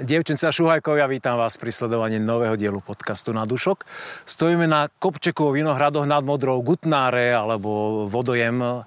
[0.00, 3.84] Dievčence a šuhajkovia, vítam vás pri sledovaní nového dielu podcastu na dušok.
[4.24, 8.80] Stojíme na Kopčekovo vinohradoch nad Modrou Gutnáre alebo Vodojem.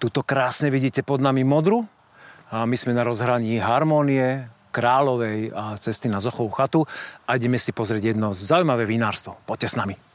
[0.00, 1.84] Tuto krásne vidíte pod nami Modru
[2.48, 6.88] a my sme na rozhraní Harmonie, Královej a cesty na Zochovú chatu
[7.28, 9.36] a ideme si pozrieť jedno zaujímavé vinárstvo.
[9.44, 10.05] Poďte s nami.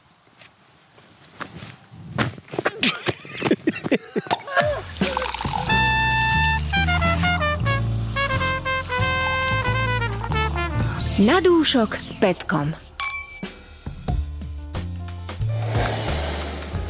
[11.22, 12.72] Na dúšok s Petkom.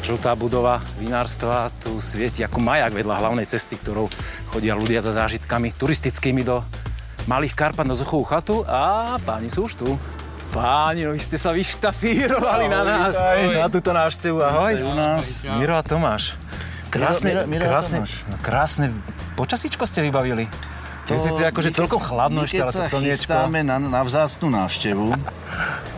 [0.03, 4.11] Žltá budova vinárstva tu svieti ako majak vedľa hlavnej cesty, ktorou
[4.51, 6.59] chodia ľudia za zážitkami turistickými do
[7.23, 9.87] Malých Karpat na Zochovú chatu a páni sú už tu.
[10.51, 13.57] Páni, no vy ste sa vyštafírovali na nás, vítaj.
[13.57, 14.37] na túto návštevu.
[14.37, 14.73] Ahoj.
[14.75, 15.25] Vítaj u nás.
[15.55, 16.35] Miro a Tomáš.
[16.91, 18.13] Krásne, Miro- Miro a krásne, Tomáš.
[18.27, 18.85] no, krásne
[19.33, 20.45] počasíčko ste vybavili.
[21.03, 23.27] Keď ste akože my- celkom chladno ešte, ale to slniečko.
[23.27, 25.11] chystáme na, na vzácnú návštevu,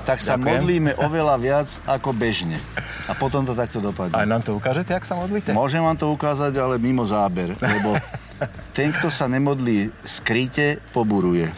[0.02, 0.45] tak sa Ďakujem.
[0.50, 2.58] modlíme oveľa viac ako bežne.
[3.06, 4.14] A potom to takto dopadne.
[4.14, 5.53] Aj nám to ukážete, ak sa modlíte?
[5.53, 7.98] Môžem vám to ukázať, ale mimo záber, lebo
[8.78, 11.53] ten, kto sa nemodlí skryte, poburuje.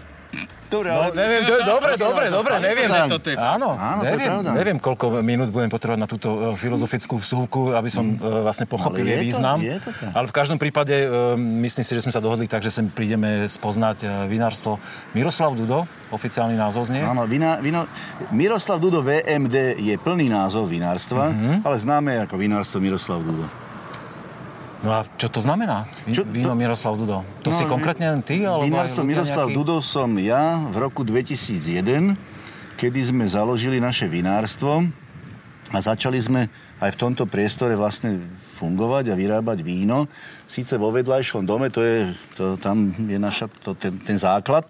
[0.70, 2.90] Dobre, No, neviem, to je dobre, dobre, dobre, neviem.
[3.08, 6.40] Toto je Áno, Áno, to je neviem, neviem, koľko minút budem potrebovať na túto e,
[6.54, 9.58] filozofickú vsúvku, aby som e, vlastne pochopil jej je to- význam.
[9.58, 10.12] je to tak.
[10.12, 11.08] Ale v každom prípade e,
[11.64, 14.76] myslím si, že sme sa dohodli tak, že sem prídeme spoznať vinárstvo
[15.12, 17.00] Miroslav Dudo, oficiálny názov znie.
[17.02, 17.88] Áno, vina, vino,
[18.30, 21.64] Miroslav Dudo VMD je plný názov vinárstva, Mhm.
[21.64, 23.48] ale známe ako vinárstvo Miroslav Dudo.
[24.86, 25.90] No a čo to znamená?
[26.06, 27.26] Čo Víno to- Miroslav Dudo.
[27.42, 28.46] To si No, konkrétne len ty?
[28.46, 29.58] Alebo Vinárstvo Miroslav nejakí?
[29.58, 32.14] Dudo som ja v roku 2001,
[32.78, 34.86] kedy sme založili naše vinárstvo
[35.74, 36.46] a začali sme
[36.78, 38.22] aj v tomto priestore vlastne
[38.58, 40.06] fungovať a vyrábať víno.
[40.46, 44.70] Síce vo vedľajšom dome, to je, to, tam je naša, to, ten, ten základ.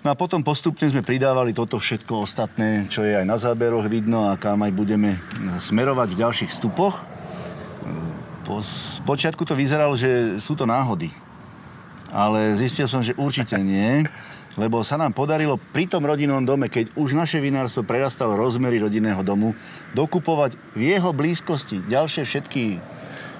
[0.00, 4.32] No a potom postupne sme pridávali toto všetko ostatné, čo je aj na záberoch vidno
[4.32, 5.20] a kam aj budeme
[5.60, 7.04] smerovať v ďalších stupoch.
[8.48, 11.12] Po, z počiatku to vyzeralo, že sú to náhody.
[12.08, 14.08] Ale zistil som, že určite nie,
[14.56, 19.20] lebo sa nám podarilo pri tom rodinnom dome, keď už naše vinárstvo prerastalo rozmery rodinného
[19.20, 19.52] domu,
[19.92, 22.80] dokupovať v jeho blízkosti ďalšie všetky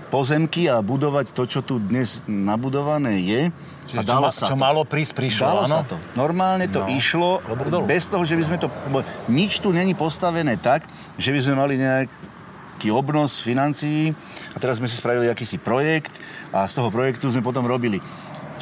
[0.09, 3.43] pozemky a budovať to, čo tu dnes nabudované je.
[3.89, 4.61] Čiže a čo, dalo ma, sa čo to.
[4.61, 5.75] malo prísť, prišlo, Dalo áno?
[5.75, 5.97] sa to.
[6.13, 6.89] Normálne to No.
[6.93, 7.31] išlo,
[7.85, 8.69] bez toho, že by sme to...
[9.29, 10.85] Nič tu není postavené tak,
[11.17, 11.81] že by sme mali
[12.78, 14.15] nejaký obnos financií
[14.55, 16.15] a teraz sme si spravili akýsi projekt
[16.55, 17.99] a z toho projektu sme potom robili.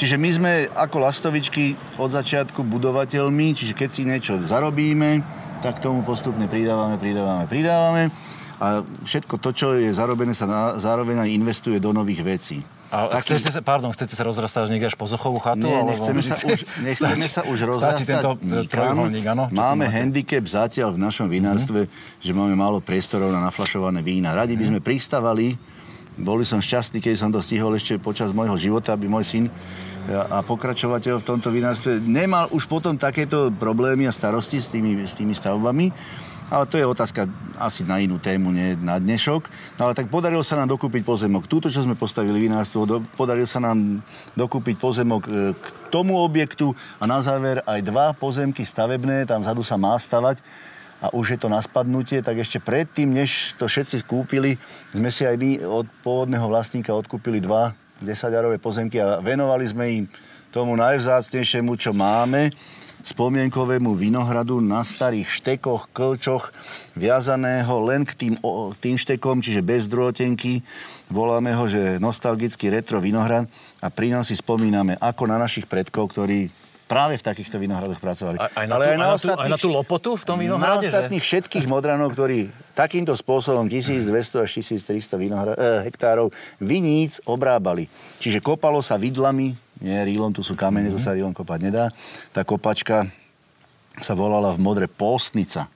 [0.00, 5.20] Čiže my sme ako lastovičky od začiatku budovateľmi, čiže keď si niečo zarobíme,
[5.60, 8.02] tak tomu postupne pridávame, pridávame, pridávame
[8.56, 12.64] a všetko to, čo je zarobené, sa na, zároveň aj investuje do nových vecí.
[12.86, 15.58] A Taký- chcete sa, pardon, chcete sa rozrastať niekde až po Zochovú chatu?
[15.60, 19.44] nie, alebo- nechceme sa už, nechceme sa už rozrastať tento e, trojuholník, áno?
[19.48, 24.32] Máme handicap zatiaľ v našom vinárstve, že máme málo priestorov na naflašované vína.
[24.32, 24.70] Radi by Mhm.
[24.70, 25.46] sme pristavali,
[26.16, 29.44] boli som šťastný, keď som to stihol ešte počas môjho života, aby môj syn
[30.06, 35.12] a pokračovateľ v tomto vinárstve nemal už potom takéto problémy a starosti s tými, s
[35.12, 35.90] tými stavbami.
[36.46, 37.26] Ale to je otázka
[37.58, 39.50] asi na inú tému, nie na dnešok.
[39.82, 41.50] No ale tak podarilo sa nám dokúpiť pozemok.
[41.50, 43.98] Túto, čo sme postavili vinárstvo, do, podarilo sa nám
[44.38, 46.70] dokúpiť pozemok e, k tomu objektu
[47.02, 50.38] a na záver aj dva pozemky stavebné, tam vzadu sa má stavať
[51.02, 54.54] a už je to na spadnutie, tak ešte predtým, než to všetci skúpili,
[54.94, 60.04] sme si aj my od pôvodného vlastníka odkúpili dva 10 pozemky a venovali sme im
[60.54, 62.48] tomu najvzácnejšiemu, čo máme,
[63.06, 66.50] spomienkovému vinohradu na starých štekoch, klčoch,
[66.98, 70.66] viazaného len k tým, o, tým štekom, čiže bez drôtenky.
[71.06, 73.46] Voláme ho, že nostalgický retro vinohrad
[73.78, 76.50] a pri ňom si spomíname ako na našich predkov, ktorí
[76.86, 78.38] práve v takýchto vinohradoch pracovali.
[78.38, 80.86] Aj, aj, na tú, aj, na tú, aj na tú lopotu v tom na vinohrade?
[80.86, 80.94] že?
[80.94, 86.30] ostatných všetkých modranov, ktorí takýmto spôsobom 1200 až 1300 vinohra- eh, hektárov
[86.62, 87.90] viníc obrábali.
[88.22, 91.84] Čiže kopalo sa vidlami, nie rílom, tu sú kamene, tu sa rílom kopať nedá.
[92.32, 93.08] Tá kopačka
[94.00, 95.68] sa volala v modre pôstnica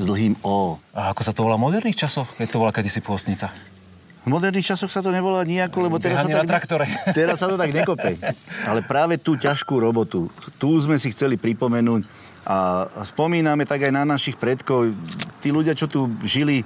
[0.00, 0.80] s dlhým O.
[0.94, 2.26] A ako sa to volá v moderných časoch?
[2.38, 3.52] Keď to bola kedysi pôstnica?
[4.20, 6.84] V moderných časoch sa to nevolá nejako, lebo teraz sa, Behanie na traktore.
[7.18, 8.20] teraz sa to tak nekope.
[8.68, 10.28] Ale práve tú ťažkú robotu,
[10.60, 12.04] tu sme si chceli pripomenúť
[12.44, 12.56] a
[12.96, 14.92] a spomíname tak aj na našich predkov.
[15.40, 16.64] Tí ľudia, čo tu žili, e,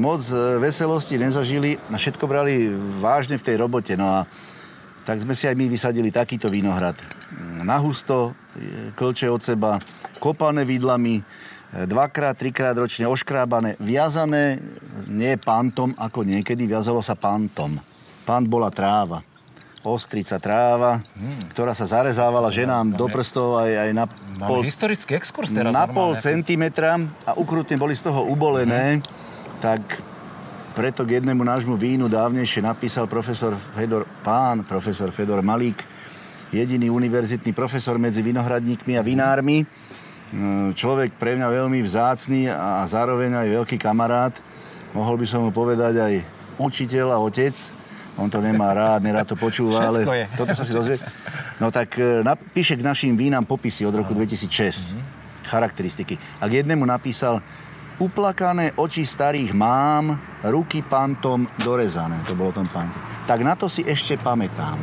[0.00, 3.92] moc e, veselosti nezažili a všetko brali vážne v tej robote.
[3.96, 4.18] No a
[5.02, 6.94] tak sme si aj my vysadili takýto vinohrad.
[7.62, 8.34] Na husto,
[8.94, 9.78] klče od seba,
[10.22, 11.22] kopané vidlami, e,
[11.86, 14.62] dvakrát, trikrát ročne oškrábané, viazané
[15.10, 17.78] nie pantom ako niekedy, viazalo sa pantom.
[18.22, 19.22] Pant bola tráva.
[19.82, 21.02] ostrica tráva,
[21.50, 25.74] ktorá sa zarezávala ženám do prstov aj, aj na Máme pol, historický exkurs teraz.
[25.74, 29.02] na pol centimetra a ukrutne boli z toho ubolené,
[29.58, 29.82] tak
[30.72, 35.84] preto k jednému nášmu vínu dávnejšie napísal profesor Fedor, pán profesor Fedor Malík,
[36.48, 39.68] jediný univerzitný profesor medzi vinohradníkmi a vinármi.
[40.32, 44.32] Mm, Človek pre mňa veľmi vzácný a zároveň aj veľký kamarát.
[44.96, 46.14] Mohol by som mu povedať aj
[46.56, 47.52] učiteľ a otec.
[48.16, 50.24] On to nemá rád, nerád to počúva, ale je.
[50.36, 51.00] toto sa si dozvie.
[51.60, 54.92] No tak e, napíše k našim vínam popisy od roku 2006.
[55.48, 56.16] Charakteristiky.
[56.40, 57.40] A k jednému napísal
[58.00, 60.16] Uplakané oči starých mám,
[60.46, 62.18] ruky pantom dorezané.
[62.26, 62.98] To bolo tom pante.
[63.26, 64.78] Tak na to si ešte pamätám.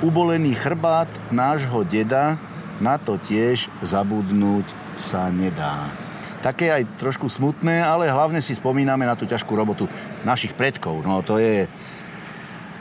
[0.00, 2.38] Ubolený chrbát nášho deda,
[2.78, 4.64] na to tiež zabudnúť
[4.94, 5.90] sa nedá.
[6.38, 9.90] Také aj trošku smutné, ale hlavne si spomíname na tú ťažkú robotu
[10.22, 11.02] našich predkov.
[11.02, 11.66] No to je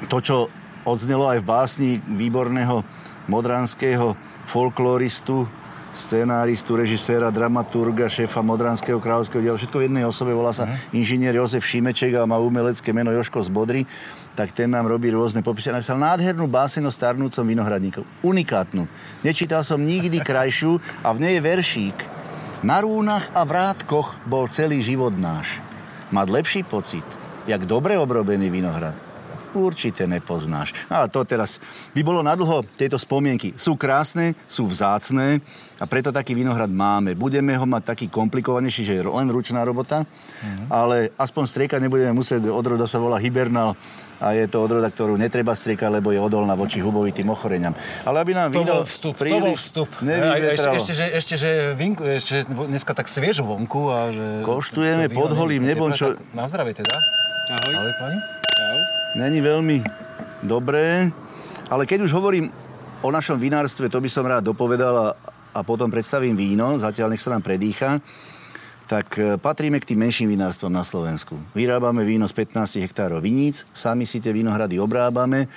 [0.06, 0.38] to, čo
[0.86, 2.86] odznelo aj v básni výborného
[3.26, 4.14] modranského
[4.46, 5.50] folkloristu,
[5.98, 11.66] scenáristu, režiséra, dramaturga, šéfa Modranského kráľovského diela, všetko v jednej osobe, volá sa inžinier Jozef
[11.66, 13.82] Šimeček a má umelecké meno Joško z Bodry,
[14.38, 15.74] tak ten nám robí rôzne popisy.
[15.74, 18.06] Napísal nádhernú básen o starnúcom vinohradníkov.
[18.22, 18.86] Unikátnu.
[19.26, 21.98] Nečítal som nikdy krajšiu a v nej je veršík.
[22.62, 25.58] Na rúnach a vrátkoch bol celý život náš.
[26.14, 27.06] Mať lepší pocit,
[27.50, 29.07] jak dobre obrobený vinohrad,
[29.60, 30.72] určite nepoznáš.
[30.88, 31.58] No, ale to teraz
[31.92, 33.58] by bolo nadlho tieto spomienky.
[33.58, 35.42] Sú krásne, sú vzácné
[35.78, 37.14] a preto taký vinohrad máme.
[37.14, 40.06] Budeme ho mať taký komplikovanejší, že je len ručná robota,
[40.68, 42.50] ale aspoň striekať nebudeme musieť.
[42.50, 43.78] Odroda sa volá hibernál
[44.18, 47.78] a je to odroda, ktorú netreba striekať, lebo je odolná voči hubovitým ochoreniam.
[48.02, 49.90] Ale aby nám To víno bol vstup, to bol vstup.
[50.02, 54.26] Ešte, ešte, že, ešte, že, vinku, ešte dneska tak sviežo vonku a že...
[54.42, 56.90] Koštujeme pod holým nebom, čo- tak Na zdravie teda.
[57.54, 57.74] Ahoj.
[57.78, 58.18] Ahoj pani.
[58.58, 58.78] Čau.
[59.18, 59.82] Není veľmi
[60.46, 61.10] dobré,
[61.74, 62.54] ale keď už hovorím
[63.02, 65.08] o našom vinárstve, to by som rád dopovedal a,
[65.58, 67.98] a potom predstavím víno, zatiaľ nech sa nám predýcha,
[68.86, 71.34] tak e, patríme k tým menším vinárstvom na Slovensku.
[71.58, 75.48] Vyrábame víno z 15 hektárov viníc, sami si tie vinohrady obrábame, e,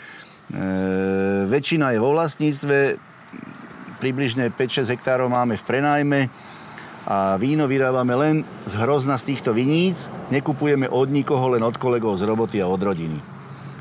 [1.44, 2.96] väčšina je vo vlastníctve,
[4.00, 6.20] približne 5-6 hektárov máme v prenajme
[7.04, 12.16] a víno vyrábame len z hrozna z týchto viníc, nekupujeme od nikoho, len od kolegov
[12.16, 13.29] z roboty a od rodiny.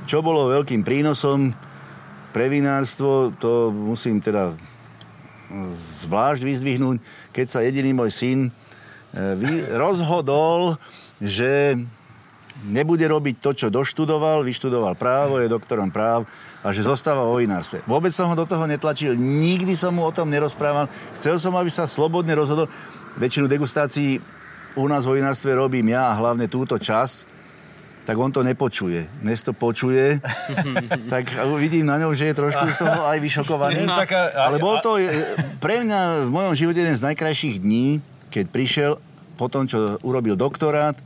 [0.09, 1.53] Čo bolo veľkým prínosom
[2.33, 4.57] pre vinárstvo, to musím teda
[6.01, 6.97] zvlášť vyzdvihnúť,
[7.29, 8.51] keď sa jediný môj syn e,
[9.77, 10.81] rozhodol,
[11.21, 11.77] že
[12.73, 16.25] nebude robiť to, čo doštudoval, vyštudoval právo, je doktorom práv
[16.65, 17.85] a že zostáva vo vinárstve.
[17.85, 20.89] Vôbec som ho do toho netlačil, nikdy som mu o tom nerozprával.
[21.21, 22.65] Chcel som, aby sa slobodne rozhodol.
[23.21, 24.17] Väčšinu degustácií
[24.73, 27.38] u nás vo vinárstve robím ja a hlavne túto časť,
[28.09, 29.05] tak on to nepočuje.
[29.21, 30.17] Dnes to počuje,
[31.13, 33.85] tak vidím na ňom, že je trošku z toho aj vyšokovaný.
[33.85, 35.05] A- Ale bol to e,
[35.61, 38.01] pre mňa v mojom živote jeden z najkrajších dní,
[38.33, 38.91] keď prišiel
[39.37, 40.97] po tom, čo urobil doktorát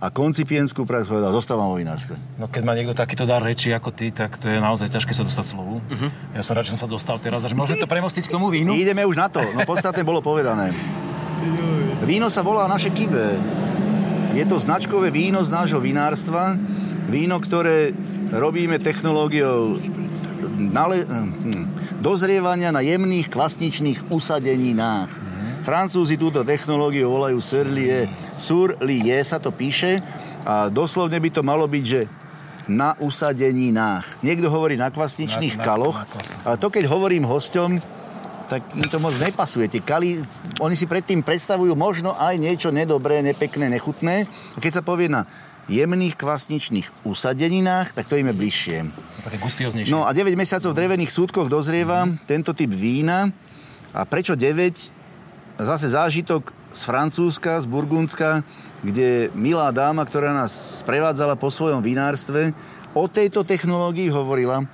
[0.00, 2.16] a koncipienskú prax povedal, zostávam vo vinárstve.
[2.40, 5.28] No keď má niekto takýto dar reči ako ty, tak to je naozaj ťažké sa
[5.28, 5.84] dostať slovu.
[5.92, 6.08] Mhm.
[6.32, 8.48] Ja som rád, že som sa dostal teraz a že môžeme to premostiť k tomu
[8.48, 8.72] vínu.
[8.72, 10.72] Ideme už na to, no podstatne bolo povedané.
[12.00, 13.36] Víno sa volá naše kivé.
[14.36, 16.60] Je to značkové víno z nášho vinárstva.
[17.08, 17.96] Víno, ktoré
[18.28, 19.80] robíme technológiou
[20.60, 21.64] nale- hm,
[22.04, 25.08] dozrievania na jemných kvasničných usadeninách.
[25.64, 28.12] Francúzi túto technológiu volajú surlie.
[28.36, 30.04] Surlie sa to píše
[30.44, 32.04] a doslovne by to malo byť, že
[32.68, 34.20] na usadeninách.
[34.20, 37.95] Niekto hovorí na kvasničných Na- na- kaloch, na ale to keď hovorím hosťom,
[38.46, 39.66] tak mi to moc nepasuje.
[39.66, 40.22] Tie kali,
[40.62, 44.26] oni si predtým predstavujú možno aj niečo nedobré, nepekné, nechutné.
[44.54, 45.26] A keď sa povie na
[45.66, 48.76] jemných kvasničných usadeninách, tak to im je bližšie.
[49.26, 49.90] Také gustioznejšie.
[49.90, 53.34] No a 9 mesiacov v drevených súdkoch dozrieva tento typ vína.
[53.90, 55.58] A prečo 9?
[55.58, 58.44] Zase zážitok z Francúzska, z Burgundska,
[58.84, 62.52] kde milá dáma, ktorá nás sprevádzala po svojom vinárstve,
[62.92, 64.64] o tejto technológii hovorila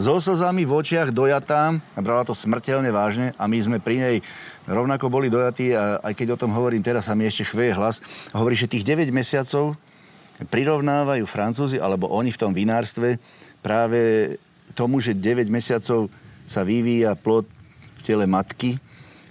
[0.00, 4.16] so slzami v očiach dojatá a brala to smrteľne vážne a my sme pri nej
[4.64, 8.00] rovnako boli dojatí a aj keď o tom hovorím teraz sa mi ešte chveje hlas
[8.32, 9.76] hovorí, že tých 9 mesiacov
[10.40, 13.20] prirovnávajú Francúzi, alebo oni v tom vinárstve
[13.60, 14.34] práve
[14.72, 16.08] tomu, že 9 mesiacov
[16.48, 17.44] sa vyvíja plod
[18.00, 18.80] v tele matky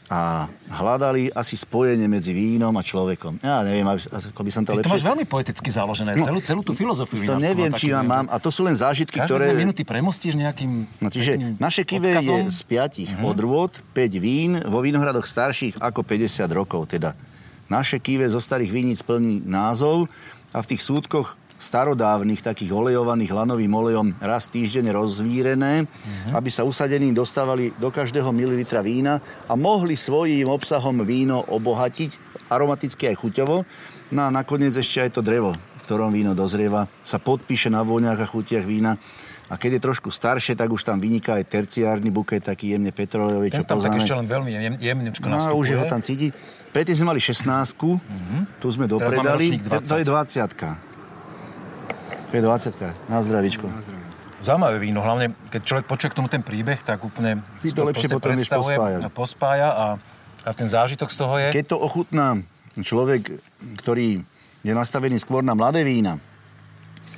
[0.09, 3.45] a hľadali asi spojenie medzi vínom a človekom.
[3.45, 4.93] Ja neviem, ako by som to Ty to lepšie...
[4.97, 8.25] máš veľmi poeticky založené, celú, celú tú filozofiu To neviem, či veľmi- mám.
[8.33, 9.45] A to sú len zážitky, Každé ktoré...
[9.53, 12.49] minúty premostíš nejakým No, čiže naše kive odkazom.
[12.49, 13.29] je z piatich mm-hmm.
[13.31, 16.89] odvod, 5 vín, vo vinohradoch starších ako 50 rokov.
[16.89, 17.13] Teda
[17.69, 20.09] naše kive zo starých vínic plní názov
[20.49, 26.39] a v tých súdkoch starodávnych, takých olejovaných lanovým olejom raz týždenne rozvírené, uh-huh.
[26.39, 32.15] aby sa usadeným dostávali do každého mililitra vína a mohli svojím obsahom víno obohatiť,
[32.47, 33.67] aromaticky aj chuťovo.
[34.15, 38.23] No a nakoniec ešte aj to drevo, v ktorom víno dozrieva, sa podpíše na vôňach
[38.23, 38.95] a chutiach vína.
[39.49, 43.49] A keď je trošku staršie, tak už tam vyniká aj terciárny buket, taký jemne petrolejový,
[43.49, 43.97] čo tam poznáme.
[43.97, 45.57] tak ešte len veľmi jem, jemnečko no, nastupuje.
[45.57, 46.29] už ho tam cíti.
[46.69, 47.97] Predtým sme mali 16 uh-huh.
[48.61, 49.57] tu sme dopredali.
[49.57, 49.89] ročník 20.
[49.89, 50.88] To je 20 To
[52.33, 53.65] je 20 Na zdravičko.
[54.39, 58.07] Zaujímavé víno, hlavne keď človek počuje k tomu ten príbeh, tak úplne Si to lepšie
[58.07, 59.01] potom vieš predstavuje pospájať.
[59.03, 59.87] a pospája a,
[60.47, 61.47] a ten zážitok z toho je...
[61.51, 62.39] Keď to ochutná
[62.79, 63.35] človek,
[63.83, 64.23] ktorý
[64.63, 66.23] je nastavený skôr na mladé vína,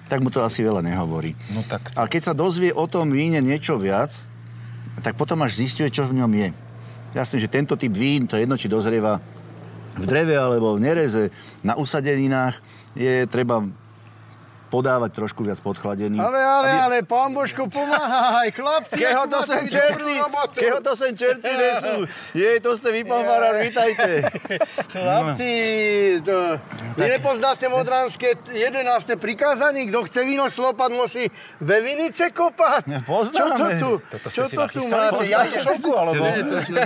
[0.09, 1.37] tak mu to asi veľa nehovorí.
[1.53, 4.11] No tak A keď sa dozvie o tom víne niečo viac,
[5.05, 6.49] tak potom až zistuje, čo v ňom je.
[7.13, 9.21] Jasne, že tento typ vín, to je jedno, či dozrieva
[9.95, 11.29] v dreve alebo v nereze,
[11.61, 12.59] na usadeninách,
[12.95, 13.63] je treba
[14.71, 16.15] podávať trošku viac podchladený.
[16.15, 18.95] Ale, ale, ale, pán Božko, pomáhaj, chlapci.
[18.95, 20.15] Keho to sem čerti,
[20.55, 22.07] keho to sem čerti nesú.
[22.31, 24.31] Jej, to ste vy, pán Farár, vítajte.
[24.95, 25.51] Chlapci,
[26.23, 26.55] to,
[26.95, 29.19] vy nepoznáte modranské 11.
[29.19, 31.27] prikázanie, kto chce víno slopať, musí
[31.59, 32.87] ve vinice kopať.
[32.87, 33.35] Ne, poznáme.
[33.35, 35.03] Čo to tu, Toto čo ste si to tu nachystali?
[35.11, 35.25] máte?
[35.27, 36.23] Ja, šoku, alebo...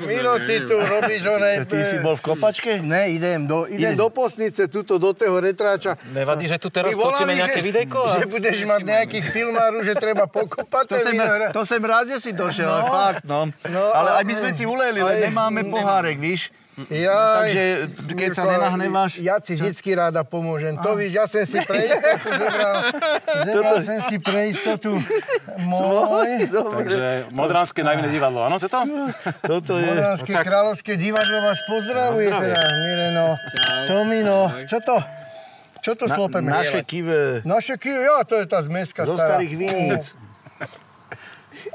[0.09, 1.61] Miro, ty tu robíš oné...
[1.69, 2.81] Ty si bol v kopačke?
[2.81, 4.01] Ne, idem do, idem Ide.
[4.01, 6.01] do posnice, tuto do toho retráča.
[6.09, 7.99] Nevadí, že tu teraz točíme nejaké že- videjko?
[8.01, 8.13] A...
[8.15, 11.15] Že budeš mať nejakých filmáru, že treba pokopať To sem,
[11.51, 13.51] to sem rád, že si došiel, ale fakt, no.
[13.67, 16.49] No, ale a- aj my sme si uleli, len nemáme pohárek, víš.
[16.75, 17.65] Jaj, Takže
[18.19, 20.75] keď sa nenahneváš- Ja ti vždycky ráda pomôžem.
[20.75, 22.75] To víš, ja som si pre istotu zebral,
[23.47, 24.91] zebral som si pre istotu
[25.63, 26.51] môj.
[26.51, 28.83] Takže Modranské najvinné divadlo, áno, toto?
[29.39, 29.87] Toto je...
[29.87, 32.51] Modranské tak- kráľovské divadlo vás pozdravuje zdravie.
[32.51, 33.27] teda, Mireno.
[33.87, 34.99] Tomino, čo to?
[35.85, 36.49] Čo to Na, slopeme?
[36.49, 39.37] naše kive Naše kiv, ja, to je tá zmeska zo stará.
[39.37, 40.03] starých viníc.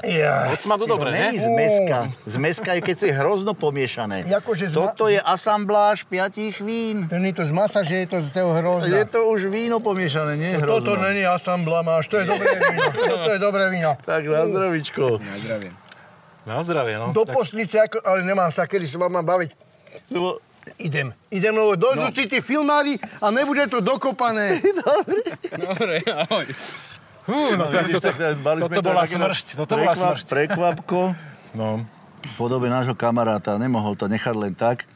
[0.01, 0.47] Ja.
[0.47, 1.43] Od smadu dobre, Není ne?
[1.43, 1.97] zmeska.
[2.25, 4.23] Zmeska je, keď si hrozno pomiešané.
[4.25, 7.05] Jakože zma- Toto je asambláž piatich vín.
[7.05, 9.03] To nie je to z masa, že je to z toho Je hrozna.
[9.05, 11.03] to už víno pomiešané, nie Toto hrozno.
[11.03, 12.87] není asambla máš, to je dobré víno.
[12.93, 13.91] Toto je dobré víno.
[14.01, 15.03] Tak na zdravičko.
[16.43, 17.11] Na zdravie, no.
[17.11, 19.51] Do Tak poslice, ako, ale nemám sa kedy sa vám mám baviť.
[20.09, 20.39] Lebo
[20.77, 22.13] Idem, idem, lebo dojdú no.
[22.13, 24.61] tí filmári a nebude to dokopané.
[27.21, 30.25] Hú, no, to, vidíš, toto, tak mali sme toto to bola smršť, toto bola smršť.
[30.25, 31.13] Prekvapko
[31.51, 31.83] No,
[32.23, 33.59] v podobe nášho kamaráta.
[33.59, 34.87] Nemohol to nechať len tak,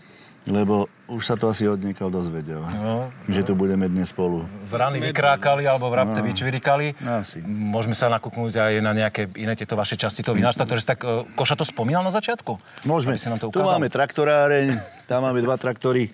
[0.46, 2.62] lebo už sa to asi odniekal dozvedel.
[2.78, 3.10] No.
[3.26, 4.46] Že tu budeme dnes spolu.
[4.70, 7.02] vrany vykrákali alebo vrabce vyčvirikali.
[7.02, 7.42] No, Asi.
[7.46, 11.02] Môžeme sa nakúknúť aj na nejaké iné tieto vaše časti toho vinárstva, ktoré si tak...
[11.02, 12.62] e, Koša to spomínal na začiatku?
[12.86, 13.18] Môžeme.
[13.18, 14.78] Si nám to tu máme traktoráreň,
[15.10, 16.14] tam máme dva traktory,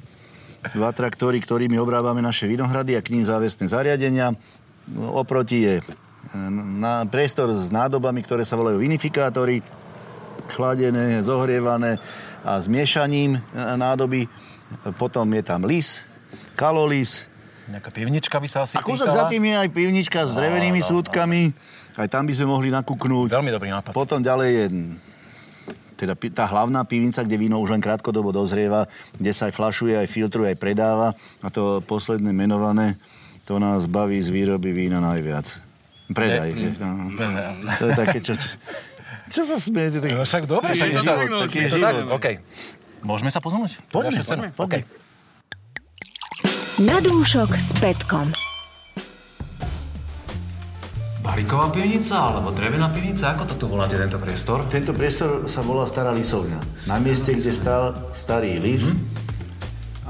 [0.75, 4.31] dva traktory, ktorými obrábame naše vinohrady a k ním závesné zariadenia.
[4.87, 5.83] No, Oproti je e,
[6.79, 9.59] na, priestor s nádobami, ktoré sa volajú vinifikátory,
[10.51, 11.99] chladené, zohrievané
[12.41, 13.39] a zmiešaním e,
[13.77, 14.27] nádoby.
[14.95, 16.07] Potom je tam lis,
[16.55, 17.31] kalolis,
[17.71, 21.55] Nejaká pivnička by sa asi a kúsok za tým je aj pivnička s drevenými súdkami.
[21.95, 23.31] Aj tam by sme mohli nakúknúť.
[23.31, 23.95] Veľmi dobrý nápad.
[23.95, 24.65] Potom ďalej je
[25.95, 30.09] teda tá hlavná pivnica, kde víno už len krátkodobo dozrieva, kde sa aj flašuje, aj
[30.09, 31.13] filtruje, aj predáva.
[31.45, 32.97] A to posledné menované,
[33.45, 35.45] to nás baví z výroby vína najviac.
[36.11, 36.49] Predaj.
[36.51, 36.89] Vieš, no.
[37.79, 38.33] To je také, čo...
[39.31, 40.03] Čo sa smiete?
[40.03, 40.11] Tak...
[40.11, 41.13] No však dobre, však je to,
[41.47, 41.87] Taký je to život.
[41.87, 42.27] tak, OK.
[43.01, 43.79] Môžeme sa pozvnúť?
[43.87, 44.41] Poďme, Ďalšia scéna?
[44.51, 44.79] poďme, poďme.
[44.83, 44.99] OK.
[46.81, 48.27] Na dúšok s Petkom.
[51.21, 53.31] Bariková pivnica alebo drevená pivnica?
[53.31, 54.65] Ako to tu voláte, tento priestor?
[54.65, 56.89] Tento priestor sa volá Stará lisovňa.
[56.89, 58.89] Na mieste, kde stál starý lis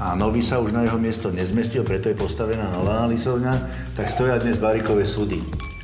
[0.00, 3.54] a nový sa už na jeho miesto nezmestil, preto je postavená nová lisovňa,
[3.94, 5.38] tak stoja dnes barikové súdy.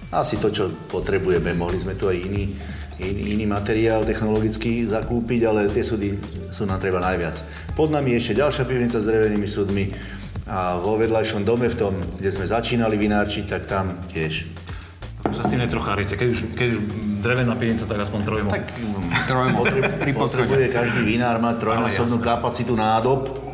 [0.08, 1.52] Asi to, čo potrebujeme.
[1.52, 2.56] Mohli sme tu aj iný,
[2.98, 6.18] iný, iný materiál technologický zakúpiť, ale tie súdy
[6.50, 7.40] sú nám treba najviac.
[7.78, 9.84] Pod nami je ešte ďalšia pivnica s drevenými súdmi
[10.48, 14.48] a vo vedľajšom dome, v tom, kde sme začínali vinárčiť, tak tam tiež.
[15.28, 16.16] Sa s tým netrochárite.
[16.16, 16.78] Keď už, keď už
[17.20, 18.50] drevená pivnica, tak aspoň trojmo.
[18.54, 18.64] Tak,
[19.52, 19.84] Potreb,
[20.16, 23.47] potrebuje každý vinár mať trojnásobnú kapacitu nádob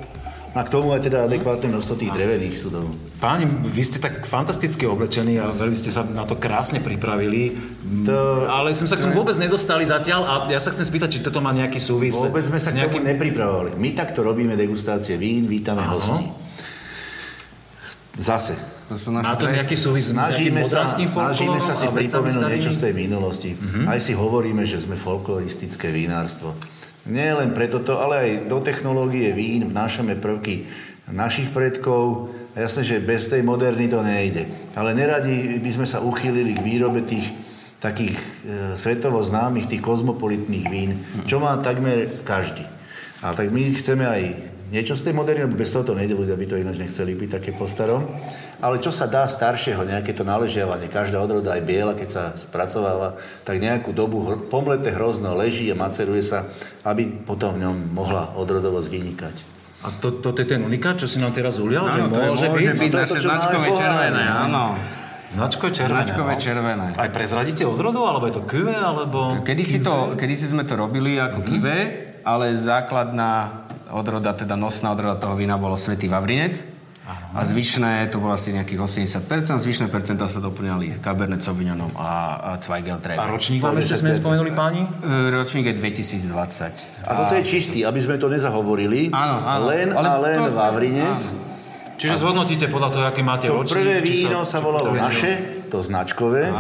[0.55, 2.87] a k tomu aj teda adekvátne množstvo tých drevených súdov.
[3.19, 7.59] Páni, vy ste tak fantasticky oblečení a veľmi ste sa na to krásne pripravili.
[8.07, 11.21] To- Ale sme sa k tomu vôbec nedostali zatiaľ a ja sa chcem spýtať, či
[11.21, 13.75] toto má nejaký súvis Vôbec sme sa s k tomu nepripravovali.
[13.75, 15.99] My takto robíme degustácie vín, vítame Áno.
[15.99, 16.23] hostí.
[18.15, 18.55] Zase.
[18.87, 21.87] To sú naše Má to nejaký súvis s nejakým Snažíme sa, modranským snažíme sa si
[21.89, 23.51] pripomenúť niečo z tej minulosti.
[23.57, 23.91] Mhm.
[23.91, 26.55] Aj si hovoríme, že sme folkloristické vinárstvo.
[27.05, 30.65] Nie len preto to, ale aj do technológie vín vnášame prvky
[31.13, 32.33] našich predkov.
[32.57, 34.49] Jasné, že bez tej moderny to nejde.
[34.73, 37.29] Ale neradi by sme sa uchýlili k výrobe tých
[37.77, 38.25] takých e,
[38.81, 40.97] svetovo známych, tých kozmopolitných vín,
[41.29, 42.65] čo má takmer každý.
[43.21, 44.23] A tak my chceme aj
[44.73, 47.53] niečo z tej moderny, bez toho to nejde, ľudia by to ináč nechceli piť také
[47.53, 48.09] po starom.
[48.65, 53.21] Ale čo sa dá staršieho, nejaké to naležiavanie, každá odroda aj biela, keď sa spracováva,
[53.45, 56.49] tak nejakú dobu hr- pomleté hrozno leží a maceruje sa,
[56.81, 59.37] aby potom v ňom mohla odrodovosť vynikať.
[59.85, 61.93] A to, to, to je ten unikát, čo si nám teraz ulial?
[61.93, 64.37] že Áno, to je, môže, môže byť No to je naše to, značkové červené, no.
[64.49, 64.65] áno.
[65.29, 65.99] Značkové červené.
[66.01, 66.41] Značkové no.
[66.41, 66.87] červené.
[66.97, 69.19] Aj prezradíte odrodu, alebo je to QV, alebo...
[69.45, 71.49] Kedy si, to, kedy si sme to robili ako Mhm.
[71.53, 71.77] kive,
[72.25, 73.61] ale základná
[73.93, 76.74] odroda, teda nosná odroda toho vína bolo Svetý Vavrinec.
[77.05, 82.51] A zvyšné, to bolo asi nejakých 80%, zvyšné percentá sa doplňali Cabernet Sauvignonom a, a
[82.57, 83.21] Zweigel A Trevi.
[83.21, 84.89] ročník vám ešte sme spomenuli, páni?
[85.05, 87.05] E, Ročník je 2020.
[87.05, 89.13] A toto je čistý, aby sme to nezahovorili.
[89.13, 89.69] Áno, áno.
[89.69, 91.21] Len Ale a len to Vavrinec.
[92.01, 93.85] Čiže zhodnotíte podľa toho, aký máte To ročník.
[93.85, 96.51] prvé víno sa volalo naše, to značkové,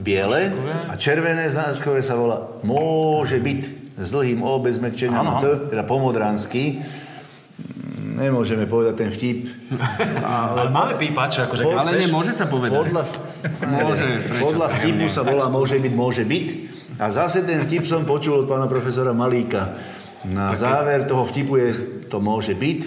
[0.00, 0.48] biele,
[0.88, 3.60] a červené značkové sa volá môže byť
[4.00, 5.38] s dlhým O bez mekčenia Áno,
[5.70, 6.80] teda pomodransky.
[8.14, 9.50] Nemôžeme povedať ten vtip.
[10.22, 12.02] Ale máme pípač, akože keď Ale chceš.
[12.06, 12.78] nemôže sa povedať.
[12.78, 13.02] Podľa,
[13.66, 14.42] Môže, prečo?
[14.46, 16.46] podľa vtipu sa volá môže byť, môže byť.
[17.02, 19.74] A zase ten vtip som počul od pána profesora Malíka.
[20.30, 21.68] Na záver toho vtipu je
[22.06, 22.80] to môže byť.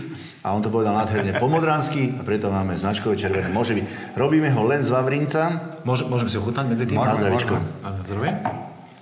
[0.48, 3.52] A on to povedal nádherne pomodransky a preto máme značkové červené.
[3.52, 4.16] Môže byť.
[4.16, 5.76] Robíme ho len z Vavrinca.
[5.84, 7.04] Môže, môžeme si ochutnať medzi tým?
[7.04, 7.60] Na zdravičko.
[8.08, 8.32] Zdravie?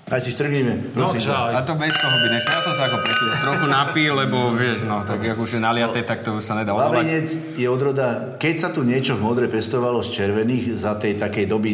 [0.06, 0.94] Aj si štrgníme.
[0.94, 1.34] No, prosím.
[1.34, 2.50] A to bez toho by nešlo.
[2.54, 6.06] Ja som sa ako predtým trochu napil, lebo vieš, no, tak ako už je naliaté,
[6.06, 6.94] tak to už sa nedá odvolať.
[6.94, 11.50] Vavrinec je odroda, keď sa tu niečo v modre pestovalo z červených za tej takej
[11.50, 11.70] doby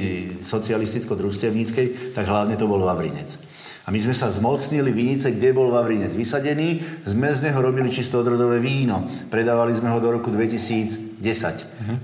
[0.47, 3.35] socialisticko-družstevníckej, tak hlavne to bol Vavrinec.
[3.83, 8.23] A my sme sa zmocnili vinice, kde bol Vavrinec vysadený, sme z neho robili čisto
[8.23, 9.11] odrodové víno.
[9.27, 11.19] Predávali sme ho do roku 2010.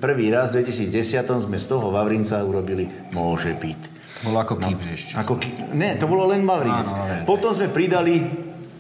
[0.04, 3.97] Prvý raz v 2010 sme z toho Vavrinca urobili môže byť.
[4.26, 5.14] Bolo ako kýb ešte.
[5.18, 6.90] Ako, ki- ne, to bolo len Mavrinec.
[7.30, 8.22] Potom sme pridali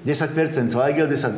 [0.01, 1.33] 10% Zweigel, 10 e,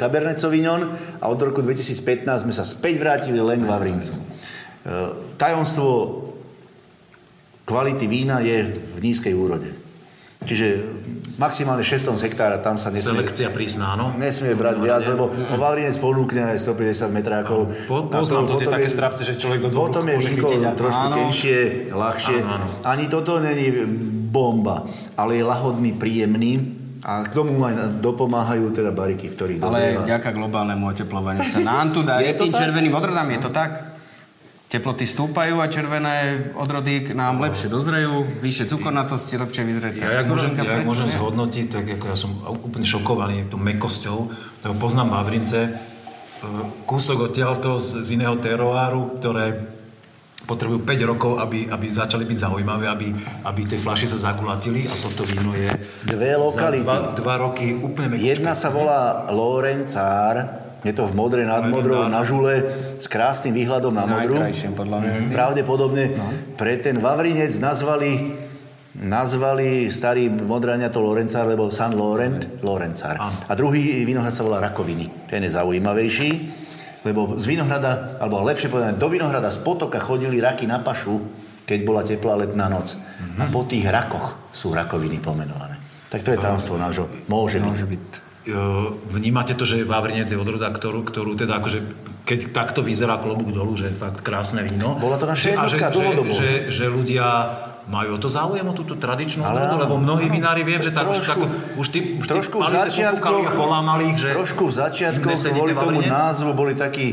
[0.00, 0.88] Cabernet Sauvignon
[1.20, 4.16] a od roku 2015 sme sa späť vrátili len k Vavrincu.
[4.16, 4.20] E,
[5.36, 5.86] tajomstvo
[7.68, 9.87] kvality vína je v nízkej úrode.
[10.48, 10.66] Čiže
[11.36, 14.10] maximálne 6 z hektára, tam sa nesmie, Selekcia prísna, no.
[14.16, 17.68] nesmie brať viac, lebo o Vavrinec ponúkne aj 150 metrákov.
[17.84, 20.60] Po- poznám to, tie potom také je- strapce, že človek do Potom je môže chytiť
[20.64, 21.16] a- trošku Áno.
[21.16, 21.58] tenšie,
[21.92, 22.36] ľahšie.
[22.40, 22.66] Áno, áno.
[22.82, 23.70] Ani toto není
[24.28, 24.82] bomba,
[25.14, 30.02] ale je lahodný, príjemný a k tomu aj dopomáhajú teda bariky, ktorých Ale dozrieva.
[30.02, 32.58] vďaka globálnemu oteplovaniu sa nám tu Je darí to tým tak?
[32.58, 33.28] červeným odrodám.
[33.28, 33.70] Je to tak?
[34.68, 40.04] Teploty stúpajú a červené odrody k nám lepšie dozrejú, vyššie cukornatosti, lepšie vyzreté.
[40.04, 44.18] Ja, jak môžem, ja prečo môžem zhodnotiť, tak ako ja som úplne šokovaný tou mekosťou,
[44.28, 45.70] lebo poznám Vavrince, e,
[46.84, 49.56] kúsok odtiaľto z, z iného teroáru, ktoré
[50.44, 53.08] potrebujú 5 rokov, aby, aby začali byť zaujímavé, aby,
[53.48, 55.68] aby tie fľaše sa zakulatili a toto víno je
[56.04, 56.84] Dve lokality.
[56.84, 58.36] za dva, dva roky úplne mekučké.
[58.36, 62.62] Jedna sa volá Lorencár, je to v modre nad modrou na žule
[62.98, 64.38] s krásnym výhľadom na modru.
[64.38, 65.12] Najkrajším, podľa mňa.
[65.34, 66.04] Pravdepodobne
[66.54, 68.46] pre ten Vavrinec nazvali
[68.98, 73.14] nazvali starí modraňa to Lorencár, lebo San Laurent, Lorencár.
[73.46, 75.30] A druhý vinohrad sa volá Rakoviny.
[75.30, 76.30] Ten je zaujímavejší,
[77.06, 81.22] lebo z vinohrada, alebo lepšie povedané, do vinohrada z potoka chodili raky na pašu,
[81.62, 82.98] keď bola teplá letná noc.
[83.38, 85.78] A po tých rakoch sú rakoviny pomenované.
[86.08, 87.06] Tak to je tajomstvo nášho.
[87.28, 87.68] Môže byť.
[87.68, 88.04] Môže byť.
[88.08, 88.27] E,
[89.08, 91.78] Vnímate to, že Vavrinec je odroda, ktorú, ktorú teda akože,
[92.24, 94.96] keď takto vyzerá klobúk dolu, že je fakt krásne víno.
[94.96, 96.32] Bola to naša Že- že, jednotka že, dlhodobo.
[96.32, 97.26] že, že, ľudia
[97.88, 100.36] majú o to záujem o túto tradičnú Ale odrodu, lebo mnohí áno.
[100.36, 103.48] vinári viem, že tak už, Trošku- tak, už tí, už trošku v palice začiatkoch, popúkali
[103.48, 107.06] a polámali ich, že trošku v začiatkoch kvôli tomu názvu boli takí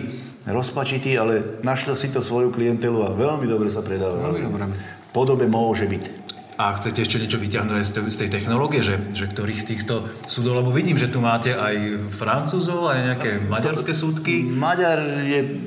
[0.45, 4.35] rozpačití, ale našlo si to svoju klientelu a veľmi dobre sa predávalo.
[4.35, 4.63] Veľmi dobre.
[5.15, 6.24] Podobe môže byť.
[6.55, 10.07] A chcete ešte niečo vyťahnuť aj z tej, z tej technológie, že, že ktorých týchto
[10.23, 14.47] súdov, lebo vidím, že tu máte aj Francúzov, aj nejaké maďarské súdky.
[14.47, 15.59] Maďar je,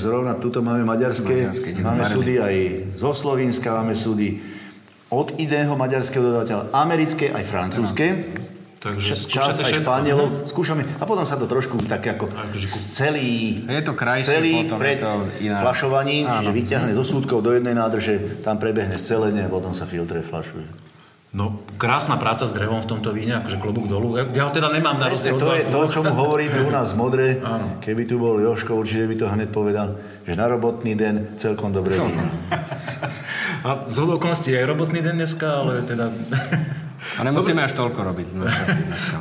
[0.00, 2.14] zrovna tuto máme maďarské, Maďarské, máme barely.
[2.16, 2.54] súdy aj
[2.96, 4.40] zo Slovenska, máme súdy
[5.12, 8.06] od iného maďarského dodateľa, americké aj francúzske.
[8.84, 9.80] Takže čas aj.
[9.80, 10.44] Španielov.
[10.44, 12.28] Skúšame a potom sa to trošku tak ako
[12.68, 15.56] celý, Je to krajšie celý potom, pred je to iná.
[15.64, 20.20] flašovaním, čiže vyťahne zo súdkov do jednej nádrže, tam prebehne scelenie a potom sa filtre
[20.20, 20.83] flašuje.
[21.34, 24.14] No, krásna práca s drevom v tomto víne, akože klobúk dolu.
[24.14, 25.90] Ja, ho teda nemám na rozdiel to je to, dvoch.
[25.90, 27.42] čo mu hovoríme u nás Modre.
[27.84, 31.98] Keby tu bol Joško, určite by to hneď povedal, že na robotný den celkom dobre
[31.98, 32.22] víno.
[33.66, 36.06] A z okolností je aj robotný deň dneska, ale teda...
[37.04, 38.26] A nemusíme až toľko robiť.
[38.32, 39.14] dneska.